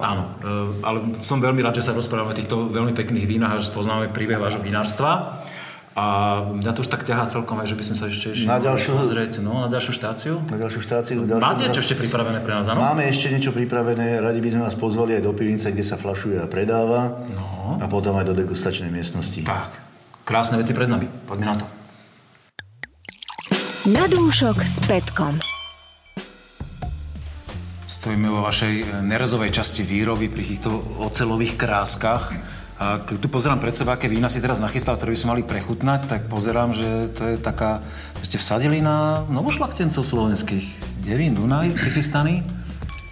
[0.00, 3.60] Áno, e, ale som veľmi rád, že sa rozprávame o týchto veľmi pekných vínach a
[3.60, 5.44] že spoznáme príbeh vášho vinárstva.
[5.98, 6.02] A
[6.46, 9.66] mňa to už tak ťahá celkom, že by sme sa ešte, Na ďalšiu- pozrieť no,
[9.66, 10.34] na ďalšiu štáciu.
[10.46, 11.18] Na ďalšiu štáciu.
[11.26, 12.78] ďalšiu- Máte čo ešte pripravené pre nás, áno?
[12.78, 16.38] Máme ešte niečo pripravené, radi by sme vás pozvali aj do pivnice, kde sa flašuje
[16.38, 17.26] a predáva.
[17.34, 17.82] No.
[17.82, 19.42] A potom aj do degustačnej miestnosti.
[19.42, 19.74] Tak,
[20.22, 21.10] krásne veci pred nami.
[21.26, 21.66] Poďme na to.
[23.90, 25.34] Na dúšok s Petkom.
[27.88, 32.30] Stojíme vo vašej nerezovej časti výroby pri týchto ocelových kráskach.
[32.78, 35.42] A keď tu pozerám pred seba, aké vína si teraz nachystal, ktoré by sme mali
[35.42, 37.82] prechutnať, tak pozerám, že to je taká...
[38.22, 40.66] Ste vsadili na novošlachtencov slovenských.
[41.02, 42.46] Devín, Dunaj, prichystaný.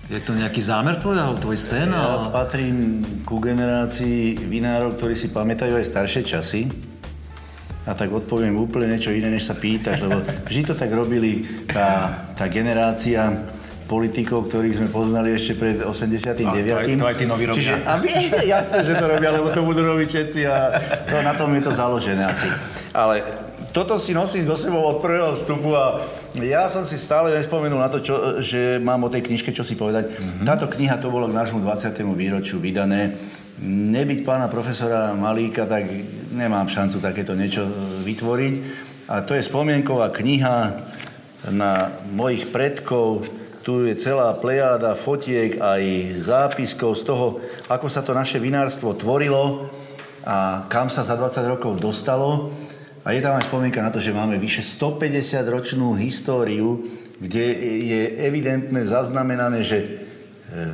[0.07, 1.91] Je to nejaký zámer tvoj, alebo tvoj sen?
[1.91, 2.31] Ja A...
[2.31, 6.71] patrím ku generácii vinárov, ktorí si pamätajú aj staršie časy.
[7.87, 12.23] A tak odpoviem úplne niečo iné, než sa pýtaš, lebo vždy to tak robili tá,
[12.39, 13.35] tá generácia
[13.87, 16.43] politikov, ktorých sme poznali ešte pred 89.
[16.43, 17.63] A to aj- to aj tí noví robia.
[17.63, 18.19] Čiže, a vie,
[18.59, 20.57] jasné, že to robia, lebo to budú robiť všetci a
[21.07, 22.51] to, na tom je to založené asi.
[22.91, 23.23] Ale
[23.71, 26.03] toto si nosím so sebou od prvého vstupu a
[26.41, 29.79] ja som si stále nespomenul na to, čo, že mám o tej knižke čo si
[29.79, 30.11] povedať.
[30.11, 30.47] Mm-hmm.
[30.49, 31.93] Táto kniha to bolo k nášmu 20.
[32.17, 33.15] výročiu vydané.
[33.63, 35.89] Nebyť pána profesora Malíka, tak
[36.33, 37.73] nemám šancu takéto niečo e,
[38.05, 38.55] vytvoriť.
[39.13, 40.57] A to je spomienková kniha
[41.53, 43.29] na mojich predkov.
[43.67, 45.83] Tu je celá plejáda fotiek aj
[46.23, 47.27] zápiskov z toho,
[47.67, 49.67] ako sa to naše vinárstvo tvorilo
[50.23, 52.55] a kam sa za 20 rokov dostalo.
[53.03, 56.87] A je tam aj spomienka na to, že máme vyše 150-ročnú históriu,
[57.19, 57.43] kde
[57.91, 59.87] je evidentne zaznamenané, že e,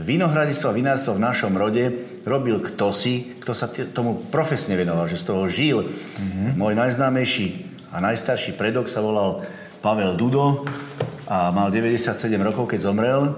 [0.05, 1.97] vinohradistvo a vinárstvo v našom rode
[2.29, 5.89] robil kto si, kto sa tomu profesne venoval, že z toho žil.
[5.89, 6.61] Mm-hmm.
[6.61, 9.49] Môj najznámejší a najstarší predok sa volal
[9.81, 10.69] Pavel Dudo
[11.33, 13.33] a mal 97 rokov, keď zomrel.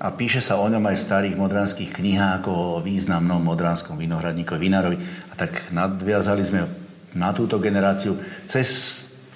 [0.00, 4.58] A píše sa o ňom aj v starých modranských knihách ako o významnom modránskom vinohradníkovi,
[4.58, 4.96] vinárovi.
[5.28, 6.64] A tak nadviazali sme
[7.12, 8.16] na túto generáciu
[8.48, 8.66] cez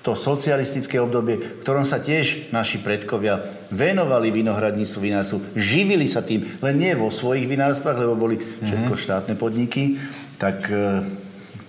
[0.00, 6.48] to socialistické obdobie, v ktorom sa tiež naši predkovia venovali vinohradníctvu, vinárstvu, živili sa tým,
[6.64, 10.00] len nie vo svojich vinárstvách, lebo boli všetko štátne podniky,
[10.40, 11.04] tak e,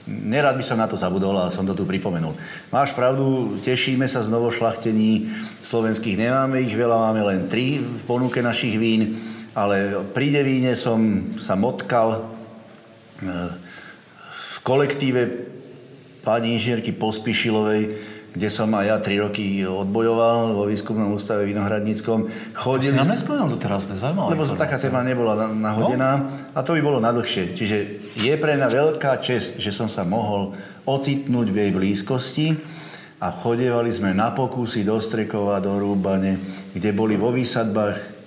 [0.10, 2.34] nerad by som na to zabudol, ale som to tu pripomenul.
[2.74, 5.30] Máš pravdu, tešíme sa z novošlachtení
[5.62, 9.22] slovenských, nemáme ich veľa, máme len tri v ponuke našich vín,
[9.54, 12.20] ale pri Devíne som sa motkal e,
[14.34, 15.22] v kolektíve
[16.26, 18.09] pani inžinierky Pospišilovej,
[18.40, 22.32] kde som aj ja tri roky odbojoval vo výskumnom ústave vinohradníckom.
[22.56, 24.32] To si nám nespomenul doteraz, to je zaujímavé.
[24.32, 27.52] Lebo to taká téma nebola na- nahodená a to by bolo na dlhšie.
[27.52, 27.78] Čiže
[28.16, 30.56] je pre mňa veľká čest, že som sa mohol
[30.88, 32.48] ocitnúť v jej blízkosti
[33.20, 36.40] a chodievali sme na pokusy do Strekova, do Rúbane,
[36.72, 38.20] kde boli vo výsadbách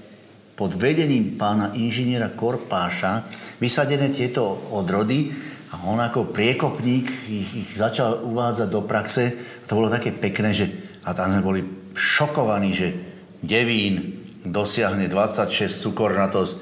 [0.52, 3.24] pod vedením pána inžiniera Korpáša
[3.56, 4.44] vysadené tieto
[4.76, 5.32] odrody
[5.72, 9.32] a on ako priekopník ich, ich začal uvádzať do praxe.
[9.66, 10.66] To bolo také pekné, že
[11.02, 11.60] a tam sme boli
[11.92, 12.88] šokovaní, že
[13.42, 16.52] Devín dosiahne 26 cukornatosť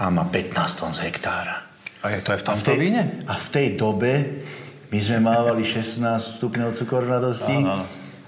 [0.00, 1.64] a má 15 tón z hektára.
[2.04, 3.02] A je to aj v A v, tomto tej, víne?
[3.24, 4.12] a v tej dobe
[4.92, 5.98] my sme mávali 16
[6.38, 7.82] stupňov áno.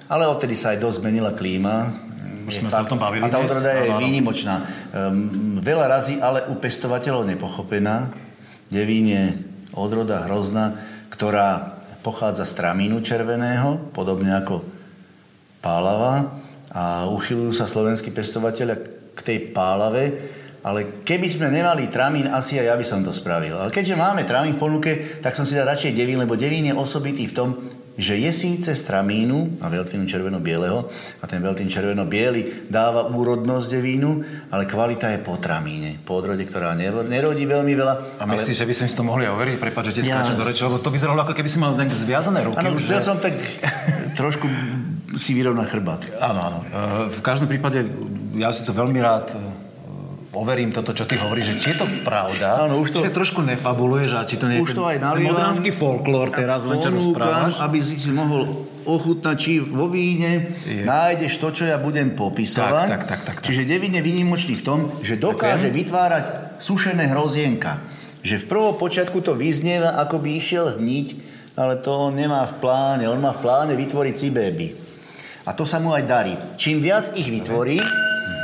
[0.08, 2.08] ale odtedy sa aj dosť zmenila klíma.
[2.48, 4.00] Už sme sa o tom bavili A tá odroda je áno.
[4.00, 4.54] výnimočná.
[4.90, 8.08] Um, veľa razy ale u pestovateľov nepochopená.
[8.72, 9.36] Devín je
[9.76, 10.74] odroda hrozná,
[11.12, 11.77] ktorá
[12.08, 14.64] pochádza z tramínu červeného, podobne ako
[15.60, 16.40] pálava
[16.72, 18.80] a uchylujú sa slovenskí pestovateľia
[19.12, 20.16] k tej pálave,
[20.64, 23.60] ale keby sme nemali tramín, asi aj ja by som to spravil.
[23.60, 26.72] Ale keďže máme tramín v ponuke, tak som si dal radšej devín, lebo devín je
[26.72, 27.48] osobitý v tom,
[27.98, 30.86] že je síce z tramínu a veľtinu červeno-bieleho
[31.18, 34.10] a ten veľtín červeno-biely dáva úrodnosť devínu,
[34.54, 38.22] ale kvalita je po tramíne, po odrode, ktorá nerodí veľmi veľa.
[38.22, 39.58] A myslíš, že by sme si to mohli overiť?
[39.58, 42.46] Prepač, že ti Ja- do reči, lebo to vyzeralo ako keby si mal nejak zviazané
[42.46, 42.62] ruky.
[42.62, 43.34] Áno, že- som tak
[44.20, 44.46] trošku
[45.18, 46.06] si vyrovnať chrbát.
[46.22, 46.58] Áno, áno.
[46.62, 47.82] E, V každom prípade
[48.38, 49.34] ja si to veľmi rád
[50.30, 53.40] overím toto, čo ty hovoríš, že či je to pravda, Áno, už to- či trošku
[53.40, 55.32] nefabuluješ a či to nie je Už to aj nalievam.
[55.32, 57.56] modránsky folklór teraz len čo rozprávaš.
[57.58, 58.44] aby si si mohol
[58.84, 60.84] ochutnať, či vo víne Je.
[60.84, 62.86] nájdeš to, čo ja budem popisovať.
[62.86, 63.44] Tak, tak, tak, tak, tak.
[63.44, 67.80] Čiže Devín je výnimočný v tom, že dokáže vytvárať sušené hrozienka.
[68.20, 71.08] Že v prvom počiatku to vyznieva, ako by išiel hniť,
[71.54, 73.04] ale to on nemá v pláne.
[73.06, 74.68] On má v pláne vytvoriť cibéby.
[75.44, 76.34] A to sa mu aj darí.
[76.56, 77.80] Čím viac ich vytvorí,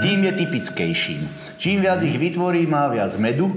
[0.01, 1.44] tým je typickejším.
[1.65, 3.49] Čím viac ich vytvorí, má viac medu,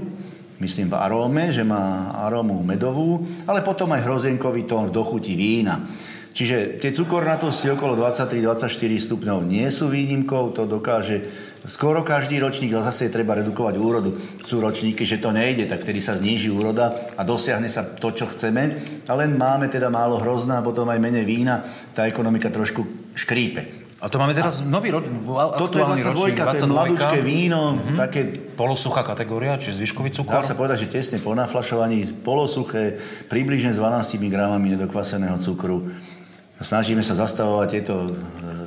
[0.64, 5.84] myslím v aróme, že má arómu medovú, ale potom aj hrozienkový tón v dochuti vína.
[6.32, 8.64] Čiže tie cukornatosti okolo 23-24
[9.04, 11.20] stupňov nie sú výnimkou, to dokáže
[11.68, 14.16] skoro každý ročník, ale zase je treba redukovať úrodu.
[14.40, 18.24] Sú ročníky, že to nejde, tak vtedy sa zníži úroda a dosiahne sa to, čo
[18.24, 18.72] chceme.
[19.04, 21.60] A len máme teda málo hrozná potom aj menej vína,
[21.92, 23.87] tá ekonomika trošku škrípe.
[23.98, 25.10] A to máme teraz a nový roč,
[25.58, 27.96] Toto je 22, ročník, to je mladúčké víno, mm-hmm.
[27.98, 28.20] také...
[28.54, 30.38] Polosuchá kategória, čiže zvyškový cukor?
[30.38, 32.94] Dá sa povedať, že tesne po naflašovaní, polosuché,
[33.26, 35.90] približne s 12 gramami nedokvaseného cukru.
[36.58, 38.10] Snažíme sa zastavovať tieto e,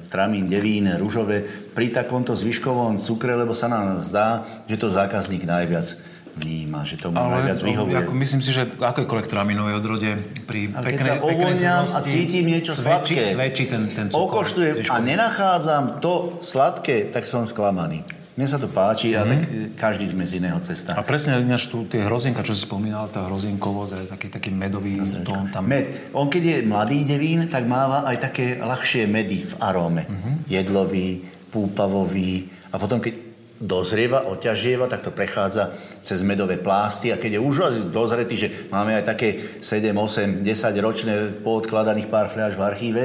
[0.08, 1.44] tramín, devín, rúžové
[1.76, 7.20] pri takomto zvyškovom cukre, lebo sa nám zdá, že to zákazník najviac vníma, že tomu
[7.20, 7.96] Ale najviac vyhovuje.
[8.06, 10.16] Ako, myslím si, že akékoľvek traminové odrode
[10.48, 14.46] pri Ale peknej, keď sa a cítim niečo svedčí, sladké, svedčí ten, ten cukor.
[14.46, 18.04] Okoštujem a nenachádzam to sladké, tak som sklamaný.
[18.40, 19.22] Mne sa to páči mm-hmm.
[19.22, 19.40] a tak
[19.76, 20.96] každý sme z iného cesta.
[20.96, 25.52] A presne ináč tu tie hrozienka, čo si spomínal, tá hrozienkovosť, taký, taký medový tón
[25.52, 25.68] tam.
[25.68, 26.16] Med.
[26.16, 30.08] On keď je mladý devín, tak máva aj také ľahšie medy v aróme.
[30.08, 30.34] Mm-hmm.
[30.48, 31.10] Jedlový,
[31.52, 33.31] púpavový a potom keď
[33.62, 35.70] dozrieva, oťažieva, tak to prechádza
[36.02, 37.56] cez medové plásty a keď je už
[37.94, 41.14] dozretý, že máme aj také 7, 8, 10 ročné
[41.46, 43.04] poodkladaných pár fľaš v archíve,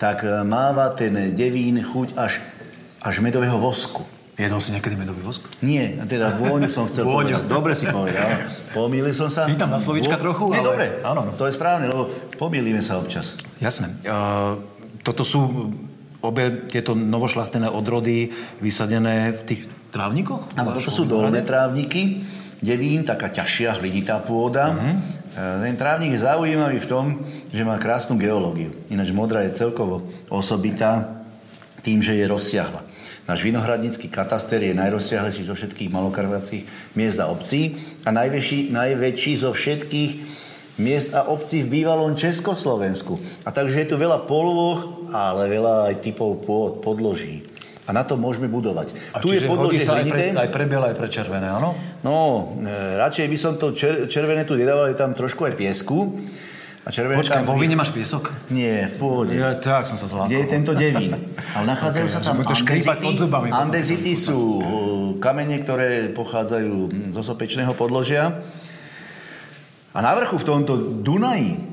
[0.00, 2.40] tak e, máva ten devín chuť až,
[3.04, 4.08] až medového vosku.
[4.40, 5.44] Jedol si niekedy medový vosk?
[5.60, 7.44] Nie, teda vôňu som chcel povedať.
[7.44, 8.48] Dobre si povedal.
[8.72, 9.44] Pomýlil som sa.
[9.44, 10.32] Pýtam na slovička Vô...
[10.32, 10.68] trochu, Nie, ale...
[10.72, 10.86] dobre.
[11.04, 11.32] Áno, no.
[11.36, 12.08] To je správne, lebo
[12.40, 13.36] pomýlime sa občas.
[13.60, 13.92] Jasné.
[14.08, 14.64] Uh,
[15.04, 15.44] toto sú
[16.24, 18.32] obe tieto novošlachtené odrody
[18.64, 20.56] vysadené v tých trávnikoch?
[20.56, 22.22] Áno, toto sú dolné trávniky.
[22.60, 24.70] Devín, taká ťažšia hlinitá pôda.
[24.70, 24.96] Uh-huh.
[25.64, 27.04] Ten trávnik je zaujímavý v tom,
[27.48, 28.74] že má krásnu geológiu.
[28.92, 31.24] Ináč modrá je celkovo osobitá
[31.80, 32.84] tým, že je rozsiahla.
[33.24, 36.64] Náš vinohradnícky kataster je najrozsiahlejší zo všetkých malokarvatských
[36.98, 40.12] miest a obcí a najväčší, najväčší zo všetkých
[40.82, 43.16] miest a obcí v bývalom Československu.
[43.46, 47.46] A takže je tu veľa polôch, ale veľa aj typov pôd, podloží.
[47.90, 48.94] A na to môžeme budovať.
[49.10, 51.74] A tu je podložie sa aj pre, aj pre biele, aj pre červené, áno?
[52.06, 52.14] No,
[52.62, 56.22] e, radšej by som to čer, červené tu nedával, je tam trošku aj piesku.
[56.86, 58.30] A červené Počkaj, vo víne máš piesok?
[58.54, 59.34] Nie, v pôvode.
[59.34, 60.30] Ja, tak som sa zlákol.
[60.30, 61.12] Kde je tento devín?
[61.58, 63.18] Ale nachádzajú okay, sa tam to andezity.
[63.18, 64.64] Zubami, andezity sú uh,
[65.18, 66.74] kamene, ktoré pochádzajú
[67.10, 68.38] zo sopečného podložia.
[69.90, 70.72] A na vrchu v tomto
[71.02, 71.69] Dunaji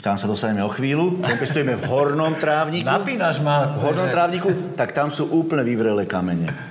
[0.00, 2.88] tam sa dostaneme o chvíľu, pestujeme v hornom trávniku.
[2.88, 3.76] Napínaš ma.
[3.76, 6.70] V hornom trávniku, tak tam sú úplne vyvrelé kamene.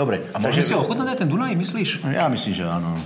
[0.00, 0.24] Dobre.
[0.32, 2.08] A môžeme si ochutnať aj ten Dunaj, myslíš?
[2.08, 2.96] Ja myslím, že áno.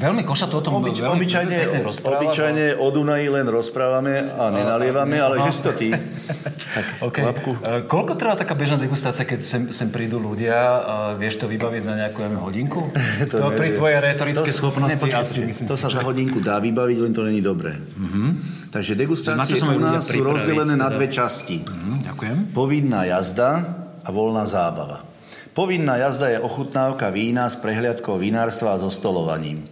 [0.00, 5.44] Veľmi košato o tom Obyč, veľmi obyčajne, obyčajne o Dunaji len rozprávame a nenalievame, ale
[5.44, 5.92] že si to ty.
[6.76, 7.28] tak, okay.
[7.28, 7.52] Lapku.
[7.52, 11.82] Uh, koľko trvá taká bežná degustácia, keď sem, sem prídu ľudia a vieš to vybaviť
[11.84, 12.80] za nejakú neviem, hodinku?
[13.28, 16.00] to no, pri tvojej retorické schopnosti ne, asi myslím To si, sa že...
[16.00, 17.76] za hodinku dá vybaviť, len to není dobré.
[17.76, 18.32] Uh-huh.
[18.68, 21.64] Takže degustácie u nás sú rozdelené na dve časti.
[21.64, 22.52] Uh-huh, ďakujem.
[22.52, 23.64] Povinná jazda
[24.04, 25.08] a voľná zábava.
[25.56, 29.64] Povinná jazda je ochutnávka vína s prehliadkou vinárstva a so stolovaním.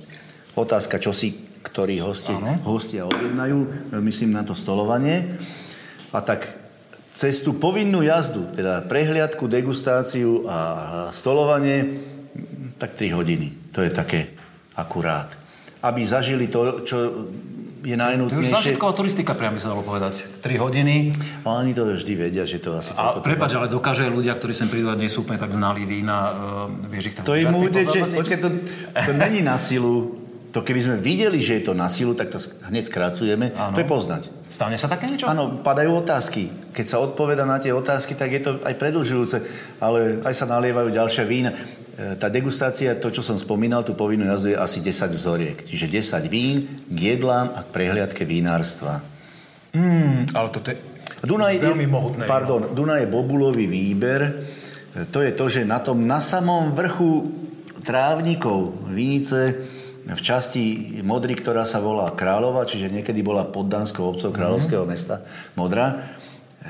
[0.56, 2.32] Otázka, čo si ktorí hosti,
[2.64, 5.36] hostia objednajú, myslím na to stolovanie.
[6.14, 6.46] A tak
[7.10, 10.58] cez tú povinnú jazdu, teda prehliadku, degustáciu a
[11.10, 12.00] stolovanie,
[12.80, 13.72] tak 3 hodiny.
[13.74, 14.32] To je také
[14.78, 15.34] akurát.
[15.82, 16.96] Aby zažili to, čo
[17.86, 18.50] je najnutnejšie...
[18.50, 20.26] Zážitková turistika, priam by sa dalo povedať.
[20.42, 21.14] 3 hodiny.
[21.46, 22.90] A oni to vždy vedia, že to asi...
[22.98, 26.16] A prepáč, ale dokáže ľudia, ktorí sem prídu a nie sú úplne tak znali vína,
[26.18, 27.22] uh, vieš ich tam...
[27.30, 28.50] To im uteče, počkaj, to,
[28.90, 30.18] to není na silu.
[30.50, 33.54] To keby sme videli, že je to na silu, tak to hneď skracujeme.
[33.54, 33.76] Ano.
[33.76, 34.22] To je poznať.
[34.48, 35.28] Stane sa také niečo?
[35.28, 36.48] Áno, padajú otázky.
[36.72, 39.36] Keď sa odpoveda na tie otázky, tak je to aj predlžujúce,
[39.78, 41.52] ale aj sa nalievajú ďalšie vína.
[41.96, 45.58] E, tá degustácia, to, čo som spomínal, tú povinnú jazdu je asi 10 vzoriek.
[45.64, 49.00] Čiže 10 vín k jedlám a k prehliadke vinárstva.
[49.72, 50.76] Mm, ale toto je
[51.24, 52.28] Dunaj veľmi mohutné.
[52.28, 54.20] Pardon, Dunaj je bobulový výber.
[54.28, 54.30] E,
[55.08, 57.32] to je to, že na tom, na samom vrchu
[57.80, 59.56] trávnikov vinice
[60.06, 60.62] v časti
[61.02, 64.94] Modry, ktorá sa volá Králova, čiže niekedy bola poddanskou obcov kráľovského mm-hmm.
[64.94, 65.24] mesta
[65.58, 66.15] Modra,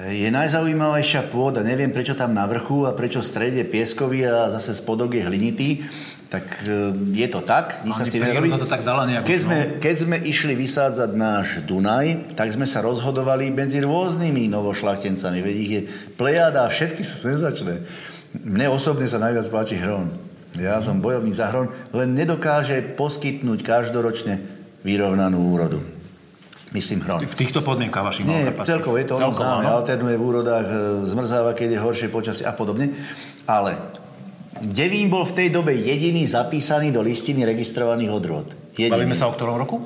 [0.04, 1.64] je najzaujímavejšia pôda.
[1.64, 5.80] Neviem, prečo tam na vrchu a prečo v strede pieskový a zase spodok je hlinitý.
[6.28, 7.80] Tak e, je to tak.
[7.86, 8.26] Nič sa s tým
[8.60, 12.84] to tak dala nejako, keď, sme, keď sme išli vysádzať náš Dunaj, tak sme sa
[12.84, 15.38] rozhodovali medzi rôznymi novošlachtencami.
[15.40, 15.82] Veď ich je
[16.18, 17.80] plejada a všetky sú senzačné.
[18.36, 20.12] Mne osobne sa najviac páči Hron.
[20.60, 24.44] Ja som bojovník za Hron, len nedokáže poskytnúť každoročne
[24.84, 25.95] vyrovnanú úrodu
[26.74, 27.22] myslím hron.
[27.22, 30.76] V týchto podmienkach vašich Nie, celkovo je to celkovo, známe, alternuje v úrodách, e,
[31.06, 32.90] zmrzáva, keď je horšie počasie a podobne.
[33.46, 33.78] Ale
[34.62, 38.48] Devín bol v tej dobe jediný zapísaný do listiny registrovaných odrôd.
[38.72, 38.96] Jediný.
[38.96, 39.76] Bavíme sa o ktorom roku?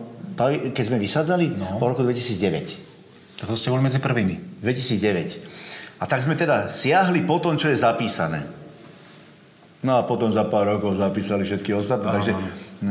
[0.73, 1.51] Keď sme vysadzali?
[1.51, 1.77] No.
[1.83, 3.43] Po roku 2009.
[3.43, 4.63] Tak to ste boli medzi prvými.
[4.63, 6.01] 2009.
[6.01, 8.60] A tak sme teda siahli po tom, čo je zapísané.
[9.81, 12.33] No a potom za pár rokov zapísali všetky ostatné, takže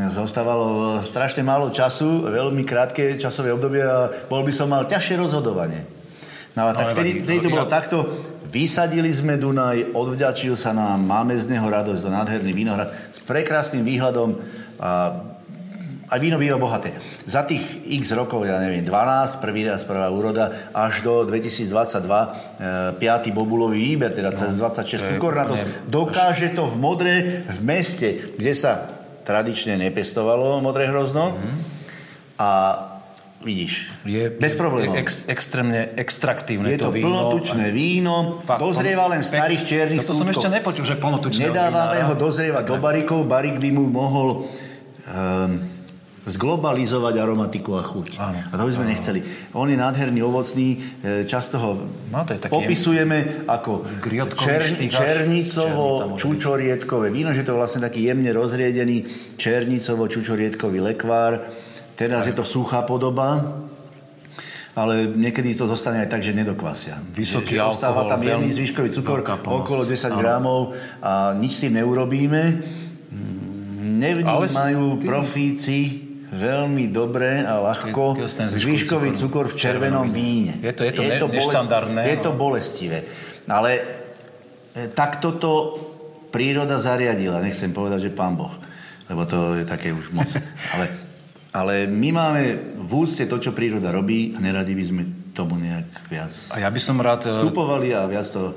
[0.10, 5.86] zostávalo strašne málo času, veľmi krátke časové obdobie a bol by som mal ťažšie rozhodovanie.
[6.58, 7.24] No a tak No, vtedy, nevadí.
[7.24, 7.98] vtedy to bolo Ja- takto,
[8.50, 13.86] vysadili sme Dunaj, odvďačil sa nám, máme z neho radosť, to nádherný vínohrad s prekrásnym
[13.86, 14.42] výhľadom
[14.82, 15.14] a
[16.10, 16.98] aj víno býva bohaté.
[17.30, 22.28] Za tých x rokov, ja neviem, 12, prvý raz prvá úroda, až do 2022, e,
[22.98, 25.64] piatý bobulový výber, teda cez 26 to je cukornatosť.
[25.86, 27.14] Dokáže to v modre,
[27.46, 28.90] v meste, kde sa
[29.22, 31.38] tradične nepestovalo modré hrozno.
[32.40, 32.50] A
[33.46, 34.96] vidíš, Je, bez problémov.
[34.96, 37.08] Je ex, extrémne extraktívne Je to víno.
[37.08, 42.04] plnotučné víno, Fakt, dozrieva len v starých čiernych Toto som ešte nepočul, že plnotučné Nedávame
[42.04, 44.28] ho dozrievať do barikov, barik by mu mohol
[45.08, 45.79] um,
[46.30, 48.10] zglobalizovať aromatiku a chuť.
[48.22, 48.40] Áno.
[48.50, 49.20] A to by sme nechceli.
[49.58, 51.72] On je nádherný, ovocný, e, často ho
[52.10, 53.86] No, to je taký popisujeme ako
[54.38, 54.98] čer, štýkaš.
[54.98, 56.18] Černica černicovo môže byť.
[56.18, 59.06] čučoriedkové víno, že to je vlastne taký jemne rozriedený
[59.38, 61.46] černicovo čučoriedkový lekvár.
[61.94, 63.60] Teraz je to suchá podoba,
[64.72, 66.96] ale niekedy to zostane aj tak, že nedokvasia.
[67.12, 70.18] Vysoký že, že alkohol, tam jemný zvyškový cukor, okolo 10 Áno.
[70.18, 70.62] gramov
[71.04, 72.44] a nič s tým neurobíme.
[74.00, 78.18] Nevnímajú Ale profíci veľmi dobre a ľahko
[78.54, 80.62] zvyškový cukor v červenom víne.
[80.62, 82.38] Je to- je to ne- neštandardné, Je to no.
[82.38, 83.04] bolestivé.
[83.50, 83.82] Ale e,
[84.94, 85.52] takto to
[86.30, 87.42] príroda zariadila.
[87.42, 88.54] Nechcem povedať, že pán Boh,
[89.10, 90.30] lebo to je také už moc.
[90.78, 90.86] Ale,
[91.50, 92.42] ale my máme
[92.78, 95.02] v úcte to, čo príroda robí a neradi by sme
[95.34, 97.26] tomu nejak viac A ja by som rád...
[97.26, 98.54] e, vstupovali a viac to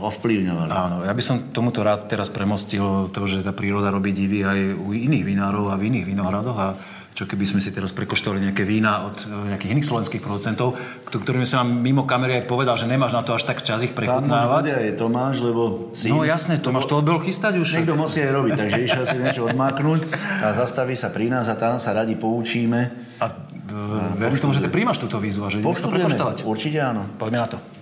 [0.00, 0.70] ovplyvňovali.
[0.72, 4.58] Áno, ja by som tomuto rád teraz premostil to, že tá príroda robí divy aj
[4.80, 6.68] u iných vinárov a v iných vinohradoch a
[7.10, 11.20] čo keby sme si teraz prekoštovali nejaké vína od e, nejakých iných slovenských producentov, kto-
[11.20, 13.92] ktorým som vám mimo kamery aj povedal, že nemáš na to až tak čas ich
[13.92, 14.78] Tam prechutnávať.
[14.78, 16.08] aj Tomáš, lebo si...
[16.08, 17.82] No jasné, Tomáš to odbehol chystať už.
[17.82, 20.00] Niekto musí aj robiť, takže išiel si niečo odmáknuť
[20.40, 22.80] a zastaví sa pri nás a tam sa radi poučíme.
[23.20, 26.46] A e, verím tomu, že ty príjmaš túto výzvu že ideš to prekoštovať.
[26.46, 27.04] Určite áno.
[27.18, 27.79] Poďme na to.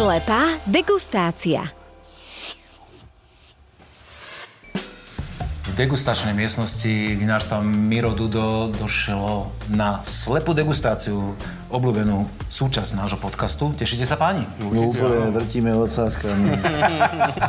[0.00, 1.68] Slepá degustácia.
[5.60, 6.88] V degustačnej miestnosti
[7.20, 11.36] vinárstva Miro Dudo došlo na slepú degustáciu,
[11.70, 13.70] obľúbenú súčasť nášho podcastu.
[13.78, 14.42] Tešíte sa páni?
[14.58, 16.58] No úplne vrtíme ocáskami.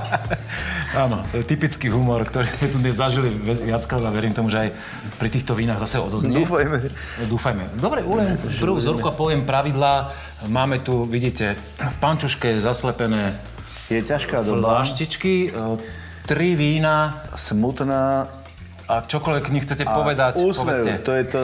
[1.04, 4.70] Áno, typický humor, ktorý sme tu dnes zažili viackrát a verím tomu, že aj
[5.18, 6.38] pri týchto vínach zase odoznie.
[6.38, 6.78] Dúfajme.
[7.26, 7.64] Dúfajme.
[7.82, 10.14] Dobre, ulen prvú vzorku a poviem pravidlá.
[10.48, 13.42] Máme tu, vidíte, v pančuške zaslepené
[13.90, 15.80] Je ťažká doba, fláštičky, e,
[16.30, 18.30] tri vína smutná
[18.92, 20.68] a čokoľvek nechcete a povedať, úsmev.
[20.68, 20.92] povedzte.
[21.02, 21.40] To je to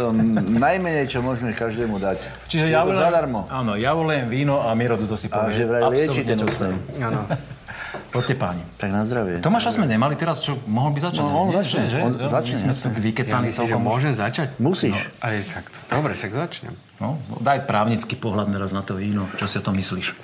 [0.51, 2.19] najmenej, čo môžeme každému dať.
[2.45, 3.39] Čiže je ja to volejem, zadarmo.
[3.47, 5.55] Áno, ja volejem víno a Miro Dudo si A povie.
[5.55, 6.75] že vraj lieči ten úsmev.
[6.99, 7.23] Áno.
[8.07, 8.63] Poďte páni.
[8.75, 9.39] Tak na zdravie.
[9.39, 11.21] Tomáša sme nemali teraz, čo mohol by začať?
[11.21, 11.55] No, on nie?
[11.55, 13.81] začne, Že- on začne, My sme Ja vykecaní že celkom.
[13.83, 13.88] už.
[13.89, 14.47] môžem začať?
[14.57, 14.97] Musíš.
[15.19, 15.75] Aj takto.
[15.88, 16.73] Dobre, však začnem.
[16.97, 19.27] No, daj právnický pohľad teraz na to víno.
[19.36, 20.15] Čo si o tom myslíš?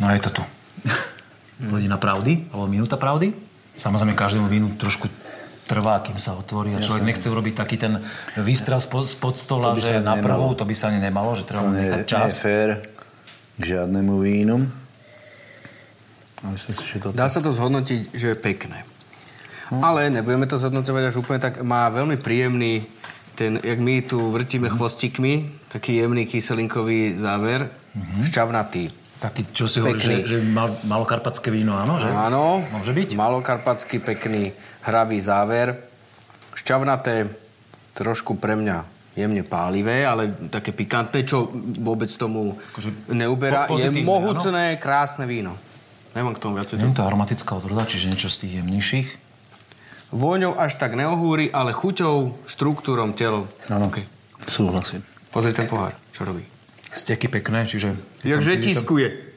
[0.00, 0.42] No je to tu.
[1.72, 3.36] Hodina pravdy, alebo minúta pravdy.
[3.72, 5.06] Samozrejme, každému vínu trošku
[5.64, 7.98] trvá, kým sa otvorí a človek nechce urobiť taký ten
[8.36, 10.58] výstrel spod, stola, To že ani na prvú, nemalo.
[10.58, 12.40] to by sa ani nemalo, že treba To nechať čas.
[12.40, 12.82] fér
[13.56, 14.56] k žiadnemu vínu.
[16.42, 18.82] A myslím si, že to Dá sa to zhodnotiť, že je pekné.
[19.72, 21.62] Ale nebudeme to zhodnotovať až úplne tak.
[21.64, 22.84] Má veľmi príjemný,
[23.32, 27.72] ten, jak my tu vrtíme chvostikmi, taký jemný kyselinkový záver,
[28.20, 28.92] šťavnatý.
[29.22, 31.94] Taký, čo si hovorí, že, že mal, malokarpatské víno, áno?
[31.94, 32.10] Že?
[32.10, 32.66] Áno.
[32.68, 33.14] Môže byť?
[33.14, 34.50] Malokarpatský pekný
[34.82, 35.78] hravý záver.
[36.52, 37.30] Šťavnaté,
[37.92, 38.82] trošku pre mňa
[39.14, 43.64] jemne pálivé, ale také pikantné, čo vôbec tomu Akože neuberá.
[43.64, 45.54] po- Je mohutné, krásne víno.
[46.12, 46.68] Nemám k tomu viac.
[46.68, 49.08] Nie je to aromatická odroda, čiže niečo z tých jemnejších.
[50.12, 53.48] Vôňou až tak neohúri, ale chuťou, štruktúrom, telom.
[53.70, 54.04] Áno, Okay.
[54.44, 55.00] súhlasím.
[55.30, 56.44] Pozri ten pohár, čo robí.
[56.92, 57.96] Steky pekné, čiže...
[58.20, 59.32] Jak žetiskuje.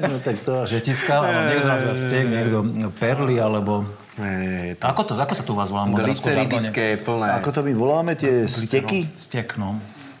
[0.00, 0.64] No tak to.
[0.64, 2.58] Žetiska, ale niekto nazýva stek, niekto
[2.96, 3.84] perly, alebo...
[4.16, 5.84] Je to Ako to, ako sa tu u vás volá?
[5.86, 7.36] glyceridické, plné.
[7.36, 9.12] Ako to my voláme, tie steky?
[9.12, 9.76] Stek, no.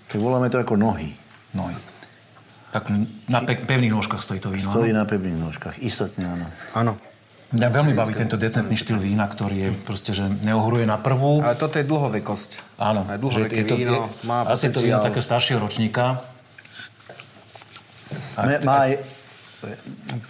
[0.06, 1.16] Tak voláme to ako nohy.
[1.52, 1.72] no.
[2.66, 2.92] Tak
[3.24, 4.68] na pe- pevných nôžkach stojí to víno.
[4.68, 5.00] Stojí áno?
[5.00, 5.80] na pevných nožkách.
[5.80, 6.46] Istotne áno.
[6.76, 6.92] Áno.
[7.46, 11.40] Mňa veľmi baví tento decentný štýl vína, ktorý je proste, že neohuruje na prvú.
[11.40, 12.76] Ale toto je dlhovekosť.
[12.76, 15.06] Áno, Aj dlhoveké je to, víno je, má asi je to víno potenciál.
[15.08, 16.04] takého staršieho ročníka.
[18.36, 18.92] Má, má aj,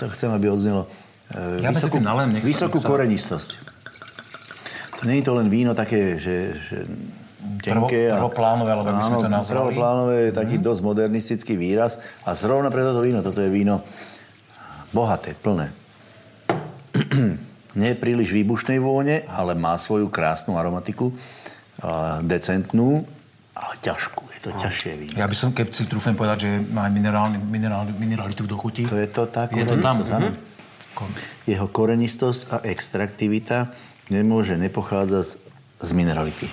[0.00, 0.88] to chcem, aby odznelo,
[1.32, 3.50] e, Ja medzi tým nalem, nech vysokú sa- korenistosť.
[4.96, 6.76] To nie je to len víno také, že, že
[7.60, 8.16] tenké.
[8.16, 9.76] Prvo- prvoplánové, alebo by sme to nazvali.
[9.76, 12.00] Prvoplánové je taký dosť modernistický výraz.
[12.24, 13.84] A zrovna pre toto víno, toto je víno
[14.96, 15.68] bohaté, plné.
[17.76, 21.12] Nie príliš výbušnej vône, ale má svoju krásnu aromatiku,
[21.76, 23.04] a decentnú,
[23.56, 24.22] ale ťažkú.
[24.30, 25.16] Je to ťažšie víno.
[25.16, 28.84] Ja by som, keď si trúfem povedať, že má minerálny, minerálny, mineralitu v dochuti.
[28.84, 29.50] To je to tak.
[29.50, 30.04] Je to tam.
[30.04, 30.28] áno.
[30.28, 31.12] Mhm.
[31.44, 33.68] Jeho korenistosť a extraktivita
[34.08, 35.26] nemôže nepochádzať
[35.78, 36.48] z minerality.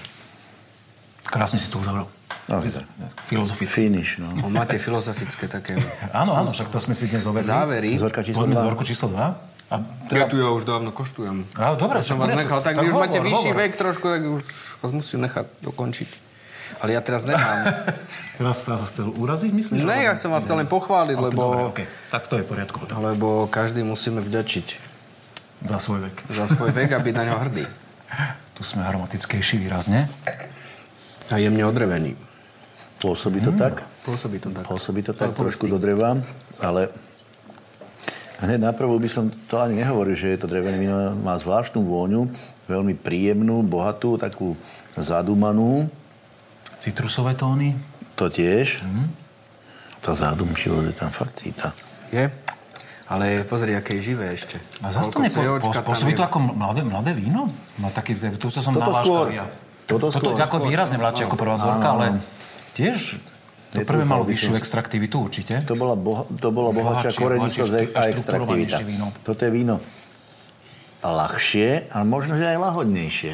[1.23, 2.07] Krásne si to uzavrel.
[2.45, 2.83] Naozaj.
[3.23, 3.71] Filozoficky.
[3.87, 4.27] Finish, no.
[4.29, 5.79] No, máte filozofické také
[6.11, 7.47] Áno, áno, však to sme si dnes overili.
[7.47, 7.91] závery.
[7.95, 8.63] Zorka číslo Poďme 2.
[8.67, 9.71] vzorku číslo 2.
[9.71, 9.75] A
[10.11, 11.47] Ja tu ja už dávno koštujem.
[11.55, 13.61] Á, dobre, Ja som vás nechal, tak, Tak vy už hovor, máte vyšší hovor.
[13.63, 14.43] vek trošku, tak už
[14.77, 16.09] vás musím nechať dokončiť.
[16.79, 17.69] Ale ja teraz nemám.
[18.33, 19.77] Teraz sa chcel uraziť, myslíš?
[19.79, 21.85] ne, ja chcem vás len pochváliť, Dobre, lebo, okay.
[22.09, 22.81] Tak to je v poriadku.
[22.81, 22.97] potom.
[22.99, 24.67] lebo každý musíme vďačiť
[25.63, 26.15] Za svoj vek.
[26.33, 27.65] za svoj vek a byť na ňo hrdý.
[28.57, 30.09] Tu sme aromatickejší výrazne.
[31.29, 32.17] A jemne odrevený.
[32.97, 33.45] Pôsobí Mm.
[33.45, 33.73] to tak?
[34.01, 34.65] Pôsobí to tak.
[34.65, 36.17] Pôsobí to tak Ale trošku do dreva,
[36.57, 36.89] ale
[38.39, 40.93] hneď naprvu by som to ani nehovoril, že je to drevené víno.
[41.17, 42.29] Má zvláštnu vôňu,
[42.65, 44.53] veľmi príjemnú, bohatú, takú
[44.93, 45.85] zadumanú.
[46.83, 47.79] Citrusové tóny.
[48.19, 48.83] To tiež.
[48.83, 49.07] Mm.
[50.03, 51.71] Tá zádumčivosť je tam fakt cíta.
[52.11, 52.27] Je?
[53.07, 54.59] Ale pozri, aké je živé ešte.
[54.83, 56.19] A zase to nepo, po, pôsobí je.
[56.19, 57.47] to ako mladé, mladé víno?
[57.79, 59.27] Má taký, to, to som Toto navážkal skôr.
[59.31, 59.45] ja.
[59.87, 60.43] Toto Toto skôr.
[60.43, 62.19] ako výrazne mladšie ako prvá zorka, ale
[62.75, 63.15] tiež
[63.71, 65.63] to prvé Netrúfal malo vyššiu extraktivitu určite.
[65.63, 68.77] To bola, boha, to bola bohatšia korenistosť bohatšie, a extraktivita.
[68.83, 69.07] víno.
[69.23, 69.79] Toto je víno
[70.99, 73.33] ľahšie, ale možno, že aj lahodnejšie.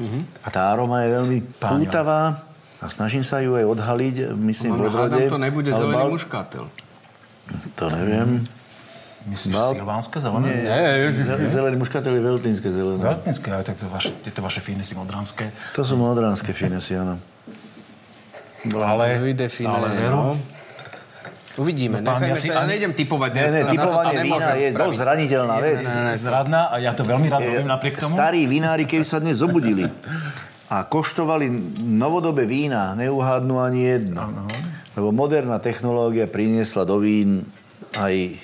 [0.00, 0.20] Mhm.
[0.44, 1.80] A tá aroma je veľmi Páňo.
[1.80, 2.49] pútavá
[2.80, 5.20] a snažím sa ju aj odhaliť, myslím, v Mám, odrode.
[5.26, 6.64] to nebude zelený bal- muškátel.
[7.74, 8.40] To neviem.
[9.22, 10.48] Myslíš Bal- silvánske zelené?
[10.48, 13.04] Nie, ze- zelený muškatel je veľtínske zelené.
[13.04, 15.52] Veľtínske, ale tak to vaše, tieto vaše finesy modranské.
[15.72, 17.20] To sú modránske finesy, áno.
[18.70, 20.32] Ale, Vydefiné, ale veru, no.
[21.58, 23.30] Uvidíme, No, pán, ja si sa, ja nejdem typovať.
[23.34, 24.80] Nie, nie, na toto typovanie vína je spraviť.
[24.80, 25.80] dosť zraniteľná vec.
[26.16, 28.14] zradná a ja to veľmi rád robím napriek tomu.
[28.14, 29.84] Starí vinári, keby sa dnes zobudili
[30.70, 31.50] a koštovali
[31.82, 34.46] novodobé vína, neuhádnu ani jedno.
[34.94, 37.42] Lebo moderná technológia priniesla do vín
[37.98, 38.38] aj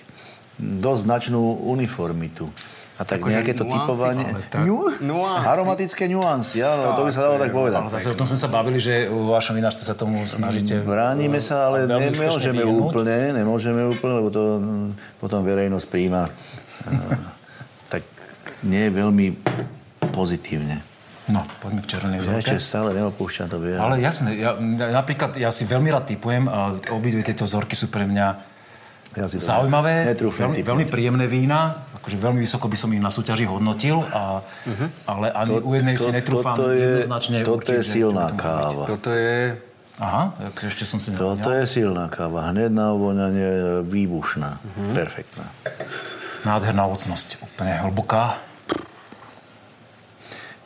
[0.58, 1.38] dosť značnú
[1.70, 2.50] uniformitu.
[2.96, 4.26] A tak Akože nejaké to nuancy, typovanie...
[4.48, 5.44] tak- Nu- Nuancy.
[5.44, 7.76] Aromatické nuancy, áno, to by sa dalo tak povedať.
[7.84, 10.80] Ale zase o tom sme sa bavili, že vo vašom vinárstve sa tomu snažíte...
[10.80, 16.24] Bránime sa, ale nemôžeme úplne, nemôžeme úplne, lebo to mm, potom verejnosť príjma
[16.88, 17.20] eh,
[17.92, 18.00] tak
[18.64, 19.36] nie veľmi
[20.16, 20.95] pozitívne.
[21.26, 22.54] No, poďme k červenej Ja zorke.
[22.54, 23.74] ešte stále neopúšťam to vie.
[23.74, 27.90] Ale jasné, ja, ja, napríklad ja si veľmi rád typujem a obidve tieto vzorky sú
[27.90, 28.26] pre mňa
[29.16, 30.62] Ja si to zaujímavé, veľmi, typovať.
[30.62, 34.38] veľmi príjemné vína, akože veľmi vysoko by som ich na súťaži hodnotil, a,
[35.04, 38.84] ale ani u jednej si netrúfam toto je, jednoznačne toto určiť, je silná to káva.
[38.86, 39.38] Toto je...
[39.96, 41.64] Aha, tak ešte som si Toto nevedel.
[41.64, 42.52] je silná káva.
[42.52, 43.50] Hneď na uvoňanie
[43.82, 44.60] výbušná.
[44.92, 45.48] Perfektná.
[46.44, 48.36] Nádherná ovocnosť, úplne hlboká.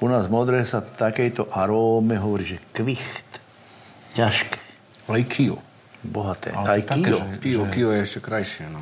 [0.00, 3.28] U nás v modré sa takejto aróme hovorí, že kvicht.
[4.12, 4.56] Ťažké.
[5.06, 5.60] Ale kio.
[6.00, 6.50] Bohaté.
[6.50, 7.20] Ale Aj také, kio.
[7.20, 8.80] že- Kio, kio je ešte krajšie, no.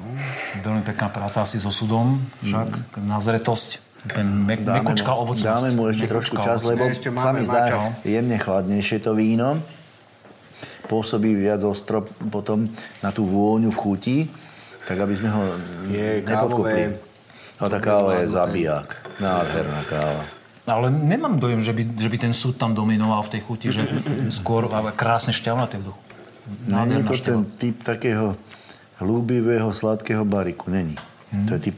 [0.57, 2.69] Veľmi pekná práca asi so sudom, však
[3.03, 3.83] na zretosť.
[3.99, 5.51] Úplne me- Dáme mekučká mu, ovocnosť.
[5.59, 7.67] dáme mu ešte trošku čas, lebo Ešte sa mi zdá
[8.05, 9.59] jemne chladnejšie to víno.
[10.87, 12.71] Pôsobí viac ostro potom
[13.03, 14.17] na tú vôňu v chuti,
[14.87, 15.43] tak aby sme ho
[15.91, 16.95] Je nepodkopli.
[16.95, 17.03] kávové.
[17.59, 18.89] A tá káva je zabijak.
[19.19, 20.23] Nádherná káva.
[20.69, 23.89] Ale nemám dojem, že by, že by ten súd tam dominoval v tej chuti, že
[24.29, 26.01] skôr ale krásne šťavnaté v duchu.
[26.69, 27.25] Není to šťava.
[27.25, 28.37] ten typ takého
[29.01, 30.69] ľúbivého, sladkého bariku.
[30.69, 30.97] Není.
[31.49, 31.77] To je typ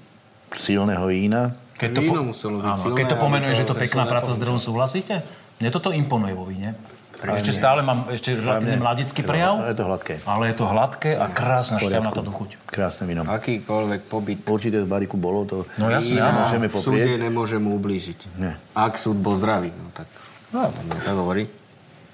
[0.55, 1.55] silného vína.
[1.79, 2.13] Keď to, byť
[2.61, 5.25] áno, keď to pomenuje, to- že to pekná práca s drevom, súhlasíte?
[5.63, 6.77] Mne toto imponuje vo víne.
[7.21, 9.61] Ešte stále mám ešte relatívne mladický prejav.
[9.69, 10.15] Je to hladké.
[10.25, 12.57] Ale je to hladké a krásna šťavnatá do chuť.
[12.65, 13.29] Krásne víno.
[13.29, 15.57] Akýkoľvek pobyt Určite v bariku bolo to.
[15.77, 16.49] No jasne, áno.
[16.49, 17.21] Môžeme v súde poprieť.
[17.21, 18.19] nemôže mu ublížiť.
[18.41, 18.57] Nie.
[18.73, 20.09] Ak súd bol zdravý, no tak...
[20.51, 21.47] No, tak hovorí.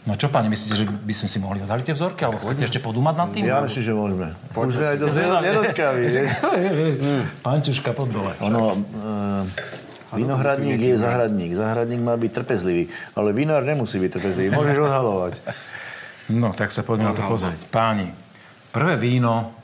[0.07, 2.23] No čo, páni, myslíte, že by sme si mohli odhaliť tie vzorky?
[2.23, 3.43] Alebo chcete ešte podúmať nad tým?
[3.43, 4.27] Ja myslím, že môžeme.
[4.55, 5.99] Už sme aj dosť nedočkaví.
[6.07, 6.15] vieš.
[7.47, 8.31] Pančuška pod dole.
[8.39, 8.71] Ono,
[10.13, 11.53] e, vinohradník je zahradník.
[11.57, 12.91] Zahradník má byť trpezlivý.
[13.15, 14.49] Ale vinár nemusí byť trpezlivý.
[14.55, 15.35] Môžeš odhalovať.
[16.27, 17.71] No, tak sa poďme na to pozrieť.
[17.71, 18.11] Páni,
[18.75, 19.55] prvé víno,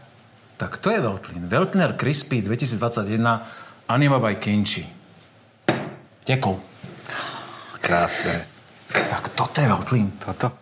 [0.55, 1.51] tak to je Veltlin.
[1.51, 3.18] Veltliner Crispy 2021
[3.90, 4.86] Anima by Kinchi.
[6.22, 6.62] Tekov.
[7.82, 8.47] Krásne.
[8.95, 10.07] Tak toto je Veltlin.
[10.22, 10.55] Toto?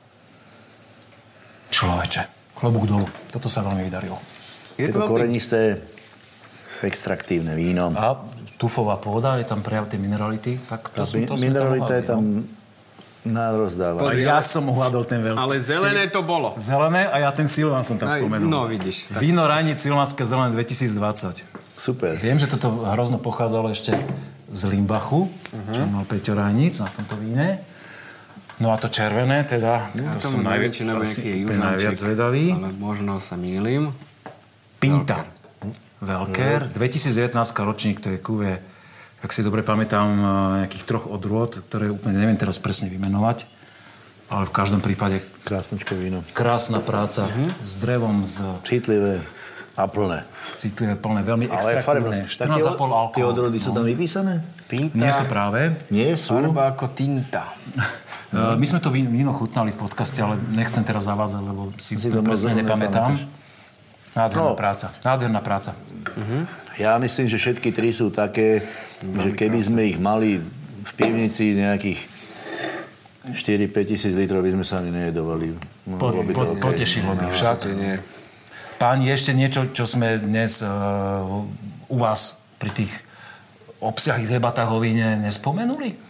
[1.68, 3.04] Človeče, klobúk dolu.
[3.28, 4.16] Toto sa veľmi vydarilo.
[4.80, 5.84] Je to korenisté,
[6.80, 7.92] extraktívne víno.
[7.92, 8.16] A
[8.60, 10.60] tufová pôda, je tam prejav tej minerality.
[10.68, 12.10] Tak to, som, to mineralita je no.
[12.12, 12.22] tam
[13.20, 14.12] Na rozdáva.
[14.16, 15.40] Ja som uhádol ten veľký.
[15.40, 16.56] Ale zelené to bolo.
[16.60, 18.48] Zelené a ja ten Silvan som tam Aj, spomenul.
[18.48, 19.20] no, vidíš, tak.
[19.20, 21.44] Víno Rajnic Silvanské zelené 2020.
[21.76, 22.16] Super.
[22.16, 23.96] Viem, že toto hrozno pochádzalo ešte
[24.48, 25.72] z Limbachu, uh-huh.
[25.72, 27.60] čo mal Peťo Rajnic na tomto víne.
[28.60, 32.52] No a to červené, teda, Ja to som najvi- južanček, najviac zvedavý.
[32.52, 33.88] Ale možno sa mýlim.
[34.76, 35.39] Pinta.
[36.00, 36.68] Velker.
[36.72, 38.60] 2019 ročník, to je kuve,
[39.20, 40.24] ak si dobre pamätám, eh,
[40.64, 43.44] nejakých troch odrôd, ktoré úplne neviem teraz presne vymenovať.
[44.30, 46.22] Ale v každom prípade Krásnočké víno.
[46.30, 47.26] krásna práca
[47.66, 49.26] s drevom, s Citlivé
[49.74, 50.22] a plné.
[50.54, 52.30] citlivé, plné, veľmi Ale extraktívne.
[52.30, 53.26] 14,5 Tie alkohol.
[53.26, 54.38] odrody sú tam vypísané?
[54.70, 54.94] Pinta.
[54.94, 55.74] Nie sú práve.
[55.90, 56.38] Nie sú.
[56.38, 57.50] Farba ako tinta.
[58.30, 62.06] Uh, My sme to víno chutnali v podcaste, ale nechcem teraz zavádzať, lebo si, Si
[62.06, 63.18] to presne nepamätám.
[64.20, 64.54] Nádherná No.
[64.54, 64.86] práca.
[65.00, 65.70] Nádherná práca.
[66.76, 68.64] Ja myslím, že všetky tri sú také,
[69.00, 70.40] že keby sme ich mali
[70.80, 72.00] v pivnici nejakých
[73.26, 73.36] 4-5
[73.86, 75.52] tisíc litrov, by sme sa ani nejedovali.
[75.86, 76.56] No, Po, by po, okej.
[76.58, 77.58] potešilo by však.
[77.74, 78.00] Nie.
[78.76, 81.20] Páni, ešte niečo, čo sme dnes uh,
[81.86, 82.92] u vás pri tých
[83.78, 86.00] obsiahlých debatách o víne nespomenuli?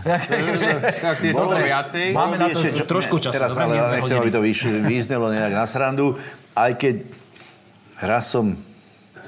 [0.00, 1.68] Tak je to Dobre.
[1.68, 2.16] viacej.
[2.16, 3.36] Máme na to čo- trošku času.
[3.36, 6.16] Teraz, Dobre, ale nechcem, aby to vyš, význelo nejak na srandu.
[6.56, 7.04] Aj keď
[8.00, 8.56] raz som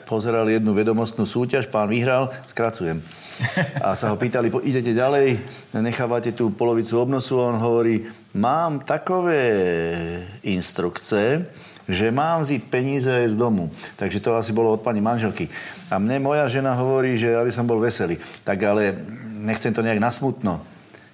[0.05, 3.01] pozeral jednu vedomostnú súťaž, pán vyhral, skracujem.
[3.83, 5.41] A sa ho pýtali, po- idete ďalej,
[5.75, 8.07] nechávate tú polovicu obnosu, a on hovorí,
[8.37, 9.43] mám takové
[10.45, 11.43] instrukce,
[11.85, 13.69] že mám ziť peníze aj z domu.
[13.99, 15.51] Takže to asi bolo od pani manželky.
[15.91, 18.17] A mne moja žena hovorí, že aby som bol veselý.
[18.41, 18.97] Tak ale
[19.35, 20.63] nechcem to nejak nasmutno.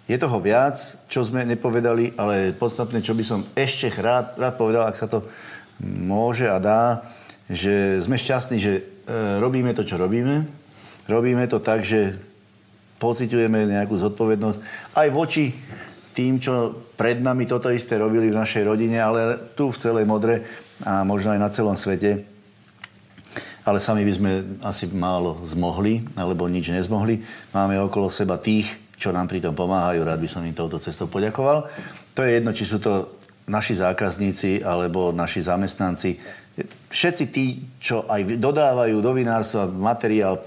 [0.04, 4.84] Je toho viac, čo sme nepovedali, ale podstatné, čo by som ešte rád, rád povedal,
[4.84, 5.24] ak sa to
[5.80, 7.06] môže a dá,
[7.46, 8.82] že sme šťastní, že e,
[9.38, 10.44] robíme to, čo robíme.
[11.06, 12.18] Robíme to tak, že
[13.00, 14.58] pociťujeme nejakú zodpovednosť
[14.98, 15.54] aj voči
[16.12, 20.44] tým, čo pred nami toto isté robili v našej rodine, ale tu v celej Modre
[20.84, 22.26] a možno aj na celom svete.
[23.70, 24.30] Ale sami by sme
[24.66, 27.22] asi málo zmohli, alebo nič nezmohli.
[27.54, 28.66] Máme okolo seba tých,
[28.98, 30.02] čo nám pri tom pomáhajú.
[30.02, 31.70] Rád by som im touto cestou poďakoval.
[32.18, 36.18] To je jedno, či sú to naši zákazníci alebo naši zamestnanci.
[36.90, 40.42] Všetci tí, čo aj dodávajú do vinárstva materiál,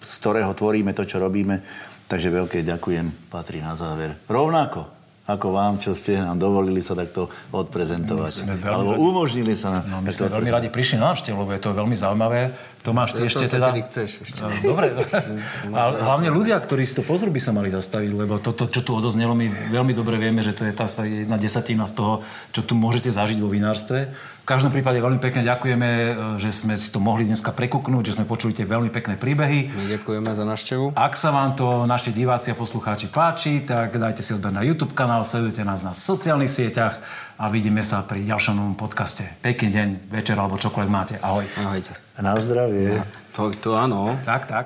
[0.00, 1.60] z ktorého tvoríme to, čo robíme.
[2.08, 4.16] Takže veľké ďakujem, patrí na záver.
[4.32, 4.95] Rovnako
[5.26, 8.46] ako vám, čo ste nám dovolili sa takto odprezentovať.
[8.62, 9.02] Alebo radi.
[9.02, 12.54] umožnili sa No, my sme veľmi radi prišli na návštevu, lebo je to veľmi zaujímavé.
[12.86, 13.74] Tomáš, ty To ešte teda...
[13.82, 14.38] chceš ešte.
[14.62, 14.94] Dobre,
[15.74, 18.94] ale hlavne ľudia, ktorí si to pozrú, by sa mali zastaviť, lebo toto, čo tu
[18.94, 22.14] odoznelo, my veľmi dobre vieme, že to je tá jedna desatina z toho,
[22.54, 24.14] čo tu môžete zažiť vo vinárstve.
[24.14, 28.14] V každom prípade veľmi pekne ďakujeme, e, že sme si to mohli dneska prekuknúť, že
[28.14, 29.74] sme počuli tie veľmi pekné príbehy.
[29.74, 30.94] My ďakujeme za návštevu.
[30.94, 34.94] Ak sa vám to, naši diváci a poslucháči, páči, tak dajte si odber na YouTube
[34.94, 37.02] kanál, sledujte nás na sociálnych sieťach
[37.42, 39.26] a vidíme sa pri ďalšom novom podcaste.
[39.42, 41.18] Pekný deň, večer alebo čokoľvek máte.
[41.18, 41.50] Ahoj.
[41.58, 42.05] Ahojte.
[42.16, 42.96] Na zdravie.
[43.36, 44.16] To, to áno.
[44.24, 44.64] Tak, tak.